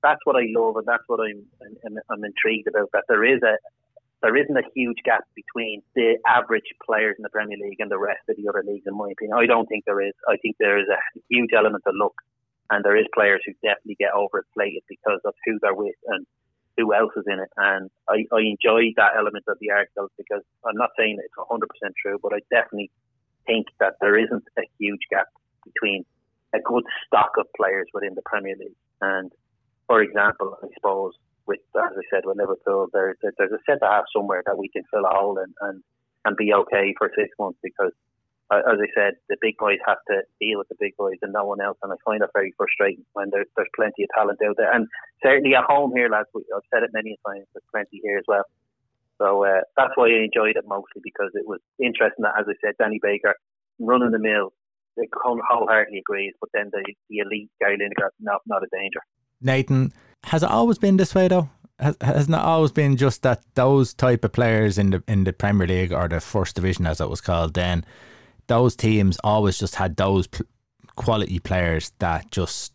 [0.04, 1.46] that's what I love, and that's what I'm,
[1.86, 2.90] I'm, I'm intrigued about.
[2.94, 3.58] That there is a,
[4.22, 7.98] there isn't a huge gap between the average players in the Premier League and the
[7.98, 9.38] rest of the other leagues, in my opinion.
[9.38, 10.14] I don't think there is.
[10.28, 11.00] I think there is a
[11.30, 12.14] huge element of luck,
[12.72, 16.26] and there is players who definitely get overinflated because of who they're with and
[16.78, 17.50] who else is in it.
[17.58, 21.60] And I, I enjoy that element of the article because I'm not saying it's 100%
[22.02, 22.90] true, but I definitely
[23.46, 25.28] think that there isn't a huge gap
[25.66, 26.06] between
[26.54, 28.80] a good stock of players within the Premier League.
[29.02, 29.32] And
[29.88, 31.14] for example, I suppose
[31.48, 34.70] with, as I said, with Liverpool, there, there, there's a centre half somewhere that we
[34.70, 35.84] can fill a hole in and,
[36.24, 37.92] and be okay for six months because,
[38.52, 41.46] as I said, the big boys have to deal with the big boys and no
[41.46, 41.78] one else.
[41.84, 44.72] And I find that very frustrating when there's, there's plenty of talent out there.
[44.72, 44.88] And
[45.24, 48.44] certainly at home here, lads, I've said it many times, there's plenty here as well.
[49.22, 52.54] So uh, that's why I enjoyed it mostly because it was interesting that, as I
[52.60, 53.36] said, Danny Baker
[53.80, 54.52] running the mill,
[55.14, 59.00] wholeheartedly agrees, but then the, the elite Gary Lineker, not, not a danger.
[59.40, 59.94] Nathan,
[60.26, 61.50] has it always been this way though?
[61.80, 65.34] Has hasn't it always been just that those type of players in the in the
[65.34, 67.84] Premier League or the First Division as it was called then,
[68.52, 70.28] those teams always just had those
[70.98, 72.74] quality players that just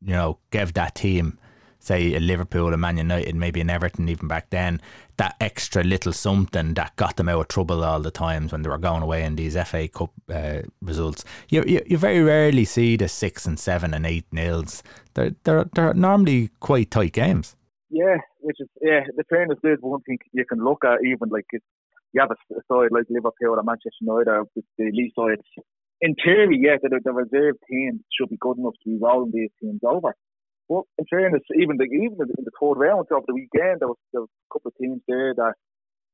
[0.00, 1.38] you know gave that team
[1.78, 4.80] say a Liverpool, a Man United, maybe an Everton even back then,
[5.16, 8.68] that extra little something that got them out of trouble all the times when they
[8.68, 11.24] were going away in these FA Cup uh, results.
[11.48, 14.82] You, you you very rarely see the six and seven and eight nils.
[15.14, 17.54] They're they're they're normally quite tight games.
[17.88, 19.02] Yeah, which is yeah.
[19.16, 21.04] The fairness is one thing you can look at.
[21.04, 21.62] Even like if
[22.12, 22.36] you have a
[22.68, 25.42] side like Liverpool or Manchester United or the elite sides.
[26.00, 29.50] In theory, yeah, the, the reserve team should be good enough to be rolling these
[29.60, 30.14] teams over.
[30.68, 33.98] Well, in fairness, even the even in the third round of the weekend, there was,
[34.12, 35.54] there was a couple of teams there that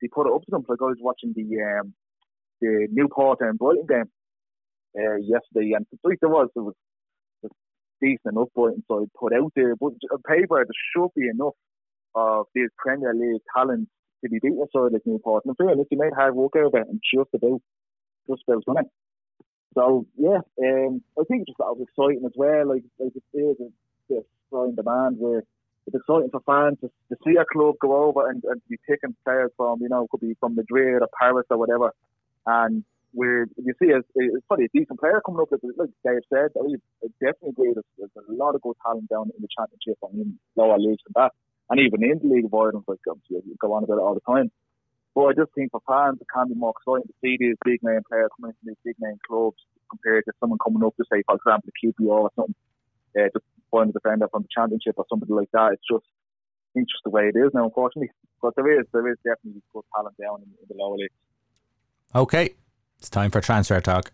[0.01, 0.65] they put it up to them.
[0.69, 1.95] Like I was watching the um,
[2.61, 4.11] the Newport and Brighton game
[4.99, 6.75] uh, yesterday, and like there was was,
[7.43, 7.53] was
[8.03, 11.55] decent enough Brighton side put out there, but on paper there should be enough
[12.15, 13.91] of these Premier League talents
[14.23, 15.45] to be beaten side like Newport.
[15.45, 17.61] And in fairness, they made hard work out of it and just about
[18.29, 18.87] just about it.
[19.75, 22.69] So yeah, um, I think it's just that was exciting as well.
[22.69, 23.57] Like like it is
[24.09, 25.43] this growing demand where
[25.87, 29.17] it's exciting for fans to, to see a club go over and, and be picking
[29.25, 31.93] players from, you know, could be from Madrid or Paris or whatever.
[32.47, 36.51] And where you see it's, it's probably a decent player coming up, like Dave said,
[36.57, 40.21] I definitely agree there's, there's a lot of good talent down in the championship and
[40.21, 41.33] in lower leagues and that.
[41.71, 44.15] And even in the League of Ireland, like obviously you go on about it all
[44.15, 44.51] the time.
[45.15, 47.83] But I just think for fans, it can be more exciting to see these big
[47.83, 49.59] name players coming into these big name clubs
[49.91, 52.55] compared to someone coming up to say, for example, the QPR or something.
[53.19, 55.73] Uh, just find a defender from the championship or something like that.
[55.73, 56.05] It's just
[56.75, 58.11] it's just the way it is now, unfortunately.
[58.41, 61.15] But there is there is definitely good talent down in, in the lower leagues.
[62.15, 62.55] Okay,
[62.99, 64.13] it's time for transfer talk.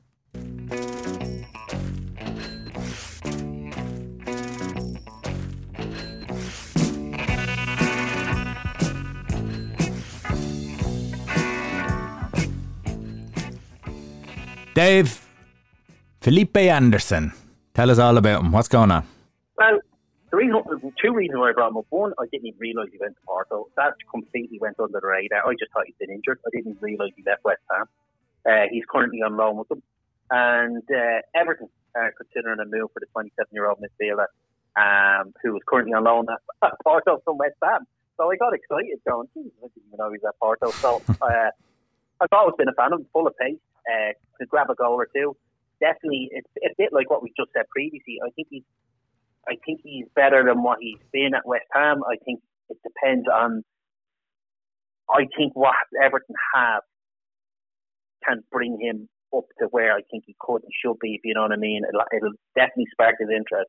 [14.74, 15.24] Dave,
[16.20, 17.32] Felipe Anderson.
[17.74, 18.50] Tell us all about him.
[18.50, 19.06] What's going on?
[19.56, 19.78] Well,
[20.32, 21.86] the reason, two reasons why I brought him up.
[21.90, 23.68] One, I didn't even realise he went to Porto.
[23.76, 25.46] That completely went under the radar.
[25.46, 26.40] I just thought he'd been injured.
[26.44, 27.86] I didn't realise he left West Ham.
[28.44, 29.82] Uh, he's currently on loan with them.
[30.30, 34.26] And uh, Everton are considering a move for the 27 year old midfielder
[34.74, 36.26] um, who is currently on loan
[36.64, 37.86] at Porto from West Ham.
[38.16, 39.52] So I got excited going, I didn't
[39.86, 40.70] even know he was at Porto.
[40.70, 41.50] So uh,
[42.20, 43.58] I've always been a fan of him, full of pace,
[43.90, 45.36] uh, could grab a goal or two.
[45.80, 48.18] Definitely, it's a bit like what we just said previously.
[48.24, 48.62] I think he's
[49.48, 52.02] I think he's better than what he's been at West Ham.
[52.04, 53.62] I think it depends on.
[55.10, 56.82] I think what Everton have
[58.26, 61.14] can bring him up to where I think he could and should be.
[61.14, 63.68] If you know what I mean, it'll, it'll definitely spark his interest.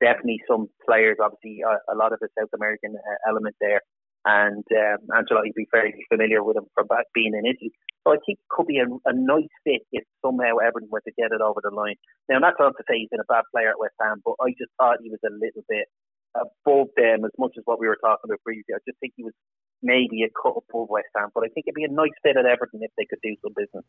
[0.00, 3.82] Definitely some players, obviously, a, a lot of the South American uh, element there.
[4.24, 7.72] And um, Ancelotti be fairly familiar with him from back being in Italy.
[8.04, 11.12] So I think it could be a, a nice fit if somehow Everton were to
[11.16, 11.96] get it over the line.
[12.28, 14.72] Now, not to say he's been a bad player at West Ham, but I just
[14.76, 15.88] thought he was a little bit
[16.34, 18.74] above them as much as what we were talking about previously.
[18.74, 19.34] I just think he was
[19.82, 22.46] maybe a cut above West Ham, but I think it'd be a nice fit at
[22.46, 23.84] Everton if they could do some business.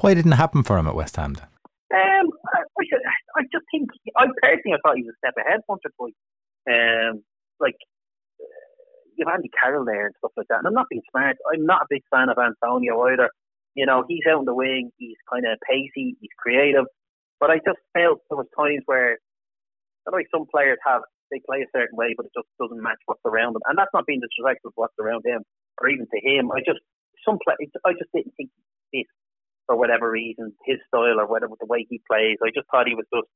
[0.00, 1.46] Why didn't it happen for him at West Ham then?
[1.88, 2.60] Um, I,
[3.36, 6.18] I just think I personally I thought he was a step ahead once or twice.
[6.68, 7.24] Um,
[7.60, 7.76] like
[9.18, 10.62] you have Andy Carroll there and stuff like that.
[10.62, 11.36] And I'm not being smart.
[11.52, 13.30] I'm not a big fan of Antonio either.
[13.74, 14.90] You know, he's out in the wing.
[14.96, 16.16] He's kind of pacey.
[16.20, 16.86] He's creative.
[17.40, 19.18] But I just felt there was times where,
[20.06, 23.00] I know some players have they play a certain way, but it just doesn't match
[23.04, 23.62] what's around them.
[23.68, 25.44] And that's not being disrespectful to what's around him
[25.80, 26.50] or even to him.
[26.50, 26.80] I just
[27.24, 27.54] some play,
[27.84, 28.50] I just didn't think
[28.92, 29.04] this
[29.66, 32.40] for whatever reason his style or whatever the way he plays.
[32.40, 33.28] I just thought he was just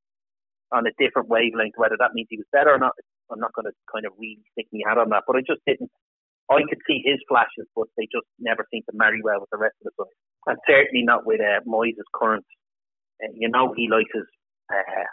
[0.73, 1.77] on a different wavelength.
[1.77, 2.97] Whether that means he was better or not,
[3.31, 5.61] I'm not going to kind of really stick my hat on that, but I just
[5.67, 5.91] didn't.
[6.51, 9.59] I could see his flashes, but they just never seemed to marry well with the
[9.59, 10.19] rest of the side,
[10.53, 12.45] and certainly not with uh, Moyes' current.
[13.23, 14.27] Uh, you know, he likes his
[14.69, 15.07] uh,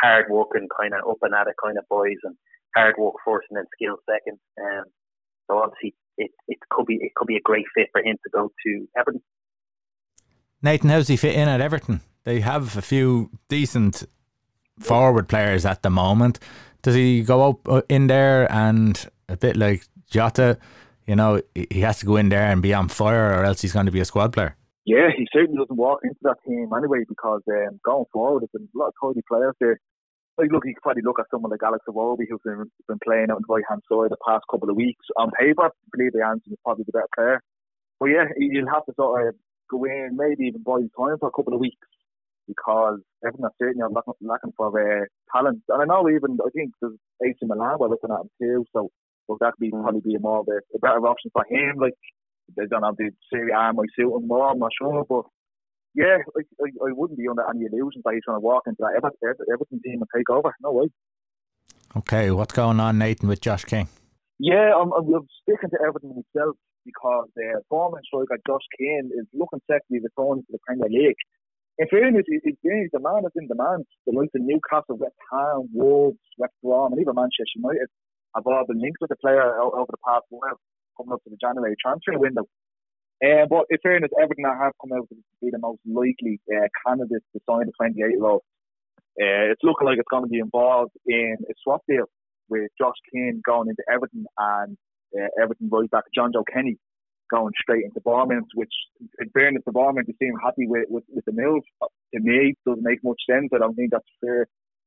[0.00, 2.36] hard working kind of up and at it kind of boys, and
[2.76, 4.38] hard work first and then skill second.
[4.60, 4.84] Um,
[5.48, 8.30] so obviously, it, it could be it could be a great fit for him to
[8.30, 9.22] go to Everton.
[10.62, 12.00] Nathan, how's he fit in at Everton?
[12.24, 14.04] They have a few decent
[14.78, 16.38] forward players at the moment
[16.84, 20.58] does he go up uh, in there and a bit like Jota,
[21.06, 23.72] you know, he has to go in there and be on fire, or else he's
[23.72, 24.54] going to be a squad player?
[24.84, 28.78] Yeah, he certainly doesn't walk into that team anyway because um, going forward, there's a
[28.78, 29.80] lot of tidy players there.
[30.36, 33.30] Like, look, you can probably look at someone like Alex Iwobi, who's been, been playing
[33.30, 35.06] out on the right hand side the past couple of weeks.
[35.16, 37.40] On paper, I believe the answer is probably the better player.
[37.98, 39.34] But yeah, you'll have to sort of
[39.70, 41.88] go in, maybe even buy time for a couple of weeks
[42.46, 45.62] because everyone are certainly looking, looking for uh, talent.
[45.68, 48.90] And I know even, I think there's AC Milan we're looking at him too, so
[49.28, 49.82] will that be mm.
[49.82, 51.76] probably be more of a, a, better option for him.
[51.78, 51.94] Like,
[52.56, 55.24] they don't have the Serie A might suit him more, I'm not sure, but
[55.94, 58.78] yeah, I, I, I wouldn't be under any illusions that he's going to walk into
[58.80, 60.54] that Everton, Everton team and take over.
[60.60, 60.88] No way.
[61.96, 63.88] Okay, what's going on, Nathan, with Josh King?
[64.40, 65.06] Yeah, I'm, I'm
[65.42, 69.92] sticking to Everton myself because the uh, former striker Josh King is looking set to
[69.92, 71.16] be returned to the Premier League
[71.78, 73.84] in fairness, it, it, the man is in demand.
[74.06, 77.88] The likes of Newcastle, West Ham, Wolves, West Brom, and even Manchester United
[78.34, 80.58] have all been linked with the player over the past while,
[80.96, 82.46] coming up to the January transfer window.
[83.22, 87.26] Uh, but in fairness, Everton have come out to be the most likely uh, candidates
[87.32, 88.42] to sign the 28 year old.
[89.18, 92.06] Uh, it's looking like it's going to be involved in a swap deal
[92.48, 94.76] with Josh King going into Everton and
[95.16, 96.78] uh, Everton right back Jonjoe Kenny
[97.30, 98.72] going straight into Bournemouth, which,
[99.20, 101.62] in fairness to Bournemouth, they seem happy with, with, with the move.
[102.14, 103.50] To me, doesn't make much sense.
[103.54, 104.46] I don't think that's fair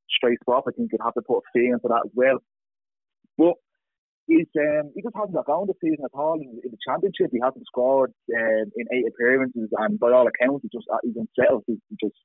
[0.10, 0.66] straight swap.
[0.68, 2.40] I think you'd have to put a fee into that as well.
[3.38, 3.56] But
[4.28, 7.32] he's um, he just hasn't got going this season at all in, in the championship.
[7.32, 11.64] He hasn't scored um, in eight appearances, and by all accounts, he just he's unsettled.
[11.68, 12.18] He, he just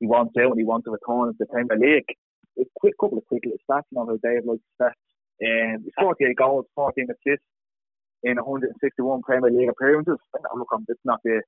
[0.00, 2.10] he wants out and he wants to return to the Premier League.
[2.58, 5.00] A quick couple of quick little stats on how Dave likes stats.
[5.42, 7.44] Um, 48 goals, 14 assists,
[8.24, 10.18] in 161 Premier League appearances.
[10.56, 11.42] Look, it's not the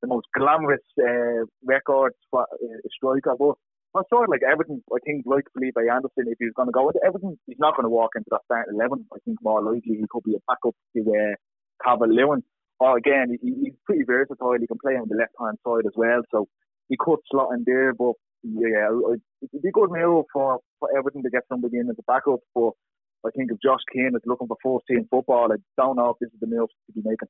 [0.00, 3.54] the most glamorous uh, record for a striker, but
[3.96, 4.82] I sort of like Everton.
[4.92, 7.84] I think like Felipe Anderson, if he's going to go into Everton, he's not going
[7.84, 9.06] to walk into that starting eleven.
[9.12, 11.34] I think more likely he could be a backup to uh,
[11.82, 12.42] Calvert Lewin.
[12.80, 14.54] Or again, he, he's pretty versatile.
[14.60, 16.46] He can play on the left hand side as well, so
[16.88, 17.92] he could slot in there.
[17.92, 18.12] But
[18.44, 18.88] yeah,
[19.42, 22.40] it'd be good move for for Everton to get somebody in as a backup.
[22.54, 22.72] But
[23.26, 26.18] I think if Josh King is looking for first team football, I don't know if
[26.20, 27.28] this is the move to be making.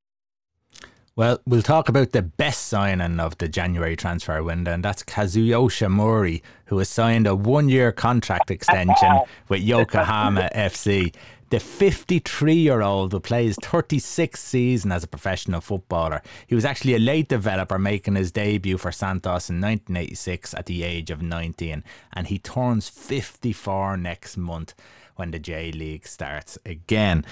[1.17, 5.91] Well, we'll talk about the best signing of the January transfer window, and that's Kazuyoshi
[5.91, 9.19] Miura, who has signed a one year contract extension
[9.49, 11.13] with Yokohama FC.
[11.51, 16.23] The 53 year old will play his 36th season as a professional footballer.
[16.47, 20.85] He was actually a late developer, making his debut for Santos in 1986 at the
[20.85, 21.83] age of 19,
[22.13, 24.75] and he turns 54 next month
[25.19, 27.25] when the J League starts again.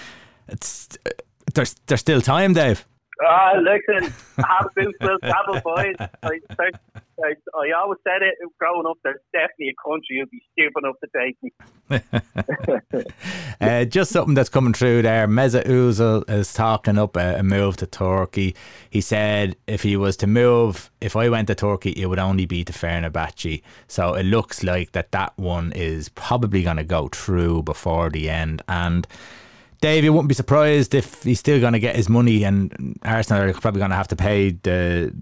[0.48, 1.10] It's uh,
[1.54, 2.84] there's there's still time, Dave.
[3.24, 5.94] Ah, uh, listen, have boots will travel, boys.
[5.98, 8.98] I, I, I, always said it growing up.
[9.02, 13.02] There's definitely a country who'd be stupid enough to take me.
[13.60, 15.26] uh, just something that's coming through there.
[15.26, 18.54] Mesut Ozil is talking up a, a, move to Turkey.
[18.90, 22.44] He said if he was to move, if I went to Turkey, it would only
[22.44, 23.62] be to Fenerbahce.
[23.88, 28.28] So it looks like that that one is probably going to go through before the
[28.28, 28.60] end.
[28.68, 29.06] And
[29.80, 33.42] Dave, you wouldn't be surprised if he's still going to get his money, and Arsenal
[33.42, 35.14] are probably going to have to pay the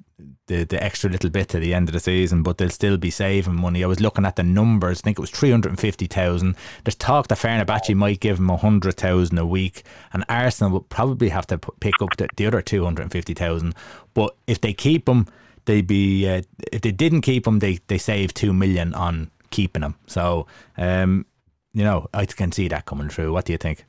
[0.47, 3.11] the the extra little bit to the end of the season, but they'll still be
[3.11, 3.83] saving money.
[3.83, 5.01] I was looking at the numbers.
[5.01, 6.57] I think it was three hundred and fifty thousand.
[6.85, 9.83] There's talk that Fenerbahce might give him hundred thousand a week,
[10.13, 13.35] and Arsenal will probably have to pick up the, the other two hundred and fifty
[13.35, 13.75] thousand.
[14.13, 15.27] But if they keep him,
[15.65, 16.29] they'd be.
[16.29, 16.43] Uh,
[16.73, 19.95] if they didn't keep him, they they save two million on keeping him.
[20.07, 20.47] So,
[20.77, 21.27] um,
[21.73, 23.33] you know, I can see that coming through.
[23.33, 23.85] What do you think?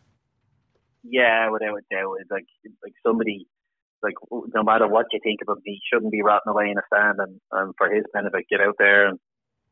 [1.07, 2.47] Yeah, without a doubt, it's like
[2.83, 3.47] like somebody
[4.01, 4.15] like
[4.53, 7.19] no matter what you think him, he shouldn't be rotting away in a stand.
[7.19, 9.19] And, and for his benefit, get out there and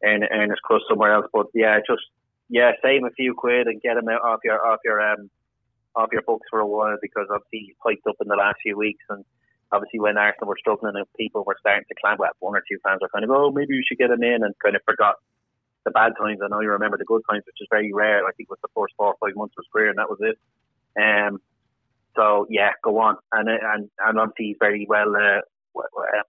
[0.03, 1.27] earn, earn his crust somewhere else.
[1.31, 2.03] But yeah, just
[2.49, 5.29] yeah, save a few quid and get him out off your off your um
[5.95, 8.75] off your books for a while because obviously he's piped up in the last few
[8.77, 9.23] weeks and
[9.71, 12.81] obviously when Arsenal were struggling and people were starting to climb up, one or two
[12.84, 15.15] fans were kind of oh maybe we should get him in and kind of forgot
[15.86, 16.39] the bad times.
[16.43, 18.25] I know you remember the good times, which is very rare.
[18.25, 20.09] I think it was the first four or five months of his career and that
[20.09, 20.38] was it.
[20.99, 21.39] Um,
[22.15, 25.15] so yeah, go on, and and and obviously he's very well.
[25.15, 25.41] Uh,
[25.79, 26.23] uh,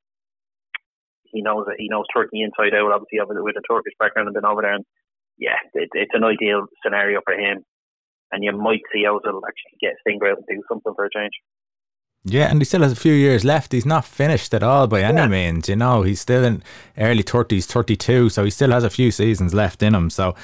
[1.25, 2.93] he knows he knows Turkey inside out.
[2.93, 4.85] Obviously, with a Turkish background and been over there, and
[5.39, 7.65] yeah, it, it's an ideal scenario for him.
[8.33, 11.33] And you might see Ozil actually get Stinger out and do something for a change.
[12.25, 13.73] Yeah, and he still has a few years left.
[13.73, 15.29] He's not finished at all by any yeah.
[15.29, 15.69] means.
[15.69, 16.63] You know, he's still in
[16.97, 20.09] early thirties, thirty-two, so he still has a few seasons left in him.
[20.09, 20.35] So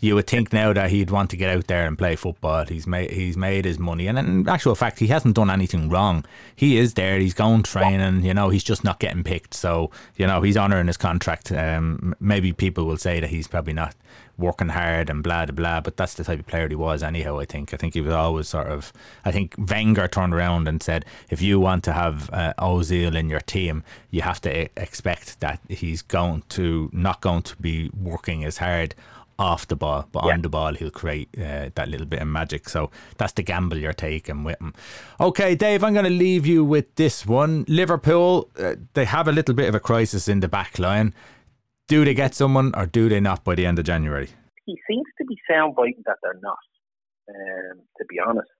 [0.00, 2.64] you would think now that he'd want to get out there and play football.
[2.64, 6.24] He's made he's made his money, and in actual fact, he hasn't done anything wrong.
[6.56, 7.18] He is there.
[7.18, 8.24] He's going training.
[8.24, 9.54] You know, he's just not getting picked.
[9.54, 11.52] So you know, he's honouring his contract.
[11.52, 13.94] Um, maybe people will say that he's probably not
[14.38, 15.80] working hard and blah blah blah.
[15.80, 17.38] But that's the type of player he was anyhow.
[17.38, 17.74] I think.
[17.74, 18.94] I think he was always sort of.
[19.24, 23.28] I think Wenger turned around and said, if you want to have uh, Ozil in
[23.28, 28.44] your team, you have to expect that he's going to not going to be working
[28.44, 28.94] as hard
[29.40, 30.34] off the ball, but yeah.
[30.34, 32.68] on the ball he'll create uh, that little bit of magic.
[32.68, 34.74] So that's the gamble you're taking with him.
[35.18, 37.64] Okay, Dave, I'm going to leave you with this one.
[37.66, 41.14] Liverpool, uh, they have a little bit of a crisis in the back line.
[41.88, 44.28] Do they get someone or do they not by the end of January?
[44.66, 46.58] He seems to be soundbiting that they're not,
[47.30, 48.50] um, to be honest.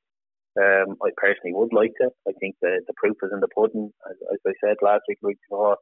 [0.58, 2.08] Um, I personally would like to.
[2.26, 5.18] I think the, the proof is in the pudding, as, as I said last week,
[5.22, 5.76] week before,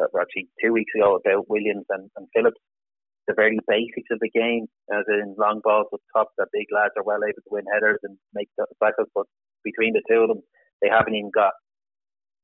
[0.00, 2.60] uh, actually two weeks ago about Williams and, and Phillips
[3.26, 6.94] the very basics of the game, as in long balls up top, that big lads
[6.96, 8.48] are well able to win headers and make
[8.82, 9.08] tackles.
[9.14, 9.26] But
[9.64, 10.42] between the two of them,
[10.82, 11.52] they haven't even got,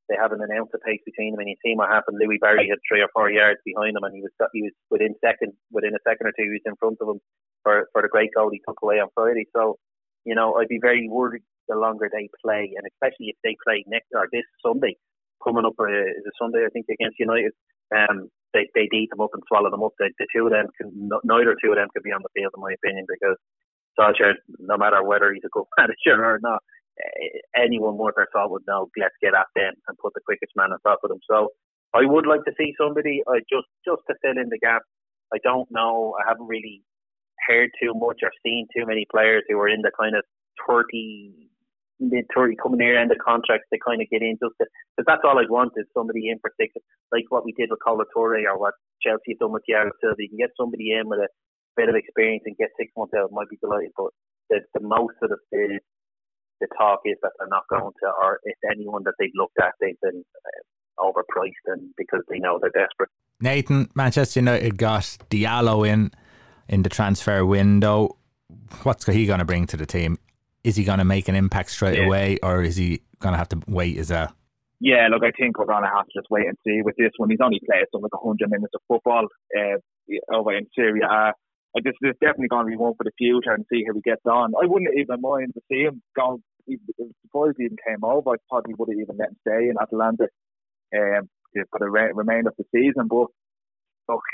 [0.08, 1.40] they haven't an ounce of pace between them.
[1.40, 2.18] And you see what happened.
[2.22, 5.14] Louie Barry had three or four yards behind him, and he was he was within
[5.24, 7.20] second, within a second or two, he was in front of him
[7.62, 9.46] for for the great goal he took away on Friday.
[9.54, 9.76] So,
[10.24, 13.84] you know, I'd be very worried the longer they play, and especially if they play
[13.86, 14.96] next or this Sunday,
[15.42, 17.52] coming up uh, is a Sunday I think against United.
[17.94, 19.92] Um, they they eat them up and swallow them up.
[19.98, 20.92] The, the two of them can
[21.24, 23.36] neither two of them could be on the field in my opinion because
[23.98, 26.62] Solskjaer, no matter whether he's a good manager or not,
[27.00, 28.88] eh, anyone worth their salt would know.
[28.96, 31.20] Let's get at them and put the quickest man on top of them.
[31.28, 31.50] So
[31.94, 34.82] I would like to see somebody uh, just just to fill in the gap.
[35.32, 36.14] I don't know.
[36.18, 36.82] I haven't really
[37.46, 40.24] heard too much or seen too many players who are in the kind of
[40.66, 41.48] 30
[42.00, 45.22] mid thirty coming near end of contracts to kind of get in just because that's
[45.24, 46.74] all I want is somebody in six
[47.12, 50.16] like what we did with Kolo Touré or what Chelsea have done with Thiago Silva.
[50.18, 51.28] You can get somebody in with a
[51.76, 53.92] bit of experience and get six months out, might be delighted.
[53.96, 54.10] But
[54.50, 55.80] the, the most of the, the
[56.60, 59.74] the talk is that they're not going to, or if anyone that they've looked at,
[59.80, 63.10] they've been uh, overpriced and because they know they're desperate.
[63.40, 66.10] Nathan, Manchester United got Diallo in
[66.68, 68.16] in the transfer window.
[68.82, 70.18] What's he going to bring to the team?
[70.68, 72.04] Is he going to make an impact straight yeah.
[72.04, 74.34] away, or is he going to have to wait as a?
[74.80, 77.10] Yeah, look, I think we're going to have to just wait and see with this
[77.16, 77.30] one.
[77.30, 79.80] He's only played some like 100 minutes of football uh,
[80.30, 81.32] over in Serie A.
[81.76, 84.02] I just there's definitely going to be one for the future and see how he
[84.02, 84.52] gets on.
[84.60, 88.32] I wouldn't even mind to see him go before he even came over.
[88.32, 90.28] I probably would have even let him stay in Atalanta
[90.92, 91.28] um,
[91.70, 93.08] for the re- remainder of the season.
[93.08, 93.32] But
[94.08, 94.24] look,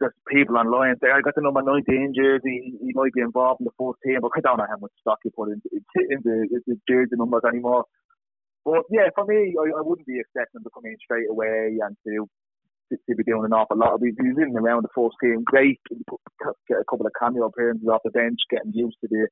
[0.00, 3.64] there's people online say, I got the number 19 jersey, he might be involved in
[3.64, 5.68] the fourth team, but I don't know how much stock you put into,
[6.10, 7.84] into, into jersey numbers anymore.
[8.64, 11.78] But yeah, for me, I, I wouldn't be expecting him to come in straight away
[11.82, 12.28] and to
[12.92, 13.98] to be doing an awful lot.
[14.04, 15.80] He's in around the first team, great.
[16.68, 19.28] Get a couple of cameo appearances off the bench, getting used to the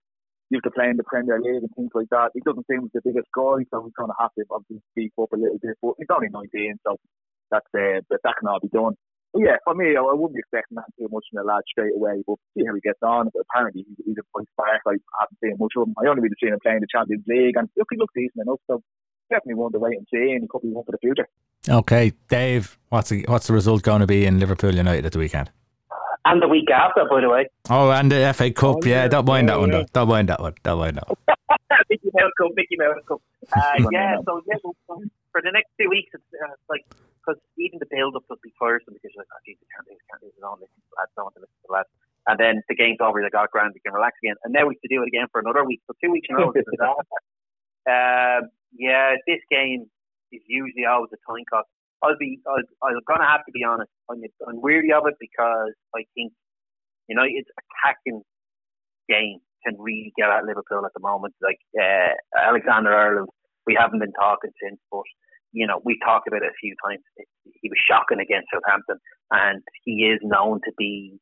[0.48, 2.32] used to playing the Premier League and things like that.
[2.32, 5.30] He doesn't seem the biggest guy, so he's going to have to obviously speak up
[5.32, 5.76] a little bit.
[5.82, 6.96] But he's only 19, so
[7.52, 8.96] that's uh, that can all be done
[9.34, 12.22] yeah, for me, I, wouldn't be expecting that too much from the lad straight away,
[12.26, 13.30] but see how he gets on.
[13.32, 14.82] But apparently, he's, he's a point spark.
[14.86, 15.94] I haven't seen much of him.
[16.02, 18.58] I only really seen him playing the Champions League, and look, he looks decent enough.
[18.66, 18.82] So
[19.30, 21.28] definitely one to wait and see, and he could be one for the future.
[21.68, 25.18] Okay, Dave, what's the, what's the result going to be in Liverpool United at the
[25.18, 25.50] weekend?
[26.24, 27.46] And the week after, by the way.
[27.70, 29.86] Oh, and the FA Cup, oh, yeah, don't mind yeah, that one, though.
[29.92, 30.54] Don't mind that one.
[30.62, 31.16] Don't mind that one.
[31.88, 33.22] Mickey Mouse Cup, Mickey Mouse Cup.
[33.50, 34.54] Uh, yeah, so yeah,
[35.32, 36.84] for the next two weeks, it's uh, like
[37.20, 39.86] because even the build up would be tiresome because you're like, oh, geez, I can't
[39.86, 41.66] do this, can't do this, don't listen to the lads, don't want to listen to
[41.68, 41.90] the lads.
[42.28, 44.36] And then the game's over, they got grand, we can relax again.
[44.44, 45.80] And now we have to do it again for another week.
[45.86, 46.52] So two weeks in a row.
[47.84, 48.40] uh,
[48.78, 49.86] yeah, this game
[50.32, 51.68] is usually always a time cost.
[52.02, 53.90] I'll be, I'll, I'm going to have to be honest.
[54.08, 56.32] I'm, I'm weary of it because I think
[57.08, 58.22] United's attacking
[59.08, 61.34] game can really get at Liverpool at the moment.
[61.42, 63.28] Like uh, Alexander Arnold,
[63.66, 65.04] we haven't been talking since, but
[65.52, 67.02] you know, we talked about it a few times.
[67.44, 68.96] He was shocking against Southampton,
[69.30, 71.18] and he is known to be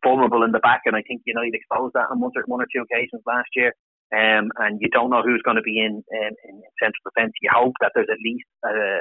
[0.00, 0.82] vulnerable in the back.
[0.86, 3.72] And I think you exposed that on one or, one or two occasions last year.
[4.12, 7.32] Um, and you don't know who's going to be in, um, in central defence.
[7.40, 9.00] You hope that there's at least a,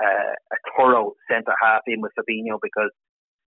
[0.00, 2.90] a, a thorough centre half in with Fabinho because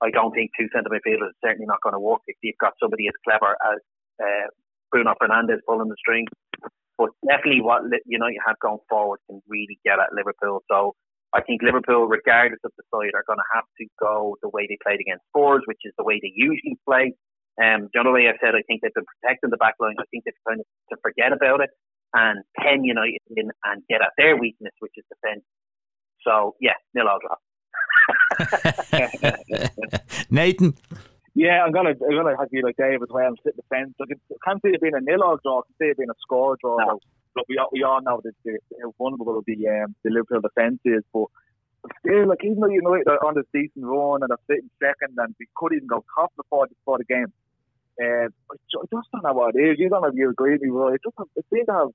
[0.02, 2.78] I don't think two centre midfielders is certainly not going to work if you've got
[2.80, 3.82] somebody as clever as
[4.22, 4.48] uh,
[4.92, 6.30] Bruno Fernandes pulling the strings.
[6.98, 10.62] But definitely what you have going forward can really get at Liverpool.
[10.70, 10.94] So
[11.34, 14.66] I think Liverpool, regardless of the side, are going to have to go the way
[14.68, 17.14] they played against Spurs, which is the way they usually play.
[17.62, 19.96] Um, the other way I said, I think they've been protecting the back line.
[20.00, 21.70] I think they've kind of to forget about it
[22.14, 25.44] and pen United in and get at their weakness, which is defence.
[26.22, 27.42] So yeah, nil all drop.
[30.30, 30.76] Nathan.
[31.38, 33.30] Yeah, I'm gonna I'm gonna have you like Dave as well.
[33.46, 33.94] Sit the fence.
[34.02, 34.06] I
[34.44, 35.60] can't see it being a nil all draw.
[35.60, 36.78] I can see it being a score draw.
[36.80, 37.00] No.
[37.36, 40.80] But we all, we all know that the, how vulnerable the um, the Liverpool defence
[40.84, 41.04] is.
[41.14, 41.30] But
[42.02, 45.14] still, like even though you know they're on this decent run and they're sitting second
[45.16, 47.32] and we could even go top before they before the game.
[48.02, 49.78] Uh, I just don't know what it is.
[49.78, 51.74] You don't know if you agree with me, but I just have, I seem to
[51.74, 51.90] have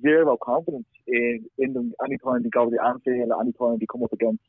[0.00, 3.84] zero confidence in in them any time they go to the Anfield, any time they
[3.92, 4.40] come up against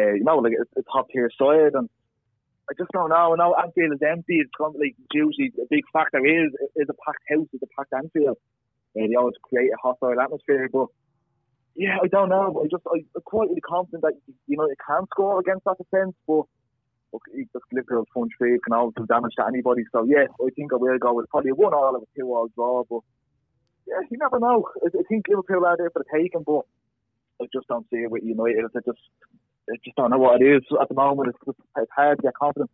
[0.00, 1.90] uh, you know like a, a top tier side and
[2.70, 3.34] I just don't know.
[3.34, 4.38] Now Anfield is empty.
[4.38, 8.38] It's like usually a big factor is is a packed house, is a packed Anfield.
[8.96, 10.86] Uh, they always create a hostile atmosphere, but
[11.74, 12.52] yeah, I don't know.
[12.54, 14.14] But I just I, am quite confident that
[14.46, 16.46] you know it can score against that defence, but
[17.12, 19.82] look, just Liverpool front three can always do damage to anybody.
[19.90, 22.32] So yeah, I think I will go with probably a one all of a two
[22.32, 23.00] all draw, but
[23.88, 24.68] yeah, you never know.
[24.84, 26.62] I, I think Liverpool are there for the taking, but
[27.42, 28.64] I just don't see it with United.
[28.64, 29.02] I just
[29.68, 31.30] I just don't know what it is at the moment.
[31.30, 32.70] It's, just, it's hard to get confident.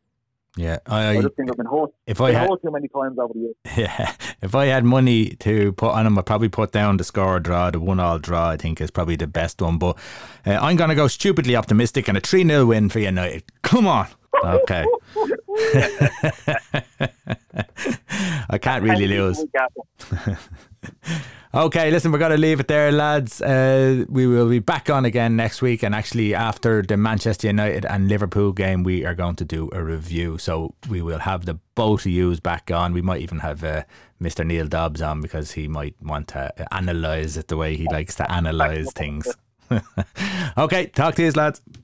[0.57, 1.91] Yeah, I, I just think I've been hurt.
[2.07, 3.55] If I had too many times over the years.
[3.77, 7.39] Yeah, if I had money to put on them, I'd probably put down the score
[7.41, 8.49] draw, the one all draw.
[8.49, 9.77] I think is probably the best one.
[9.77, 9.99] But
[10.47, 13.45] uh, I'm going to go stupidly optimistic and a three 0 win for United.
[13.63, 14.09] Come on.
[14.45, 14.85] Okay.
[18.49, 19.45] I can't really lose.
[21.57, 23.41] Okay, listen, we're going to leave it there, lads.
[23.41, 25.83] Uh, we will be back on again next week.
[25.83, 29.83] And actually, after the Manchester United and Liverpool game, we are going to do a
[29.83, 30.37] review.
[30.37, 32.93] So we will have the both of yous back on.
[32.93, 33.85] We might even have uh,
[34.21, 34.47] Mr.
[34.47, 38.27] Neil Dobbs on because he might want to analyse it the way he likes to
[38.29, 39.27] analyse things.
[40.59, 41.63] okay, talk to you, lads.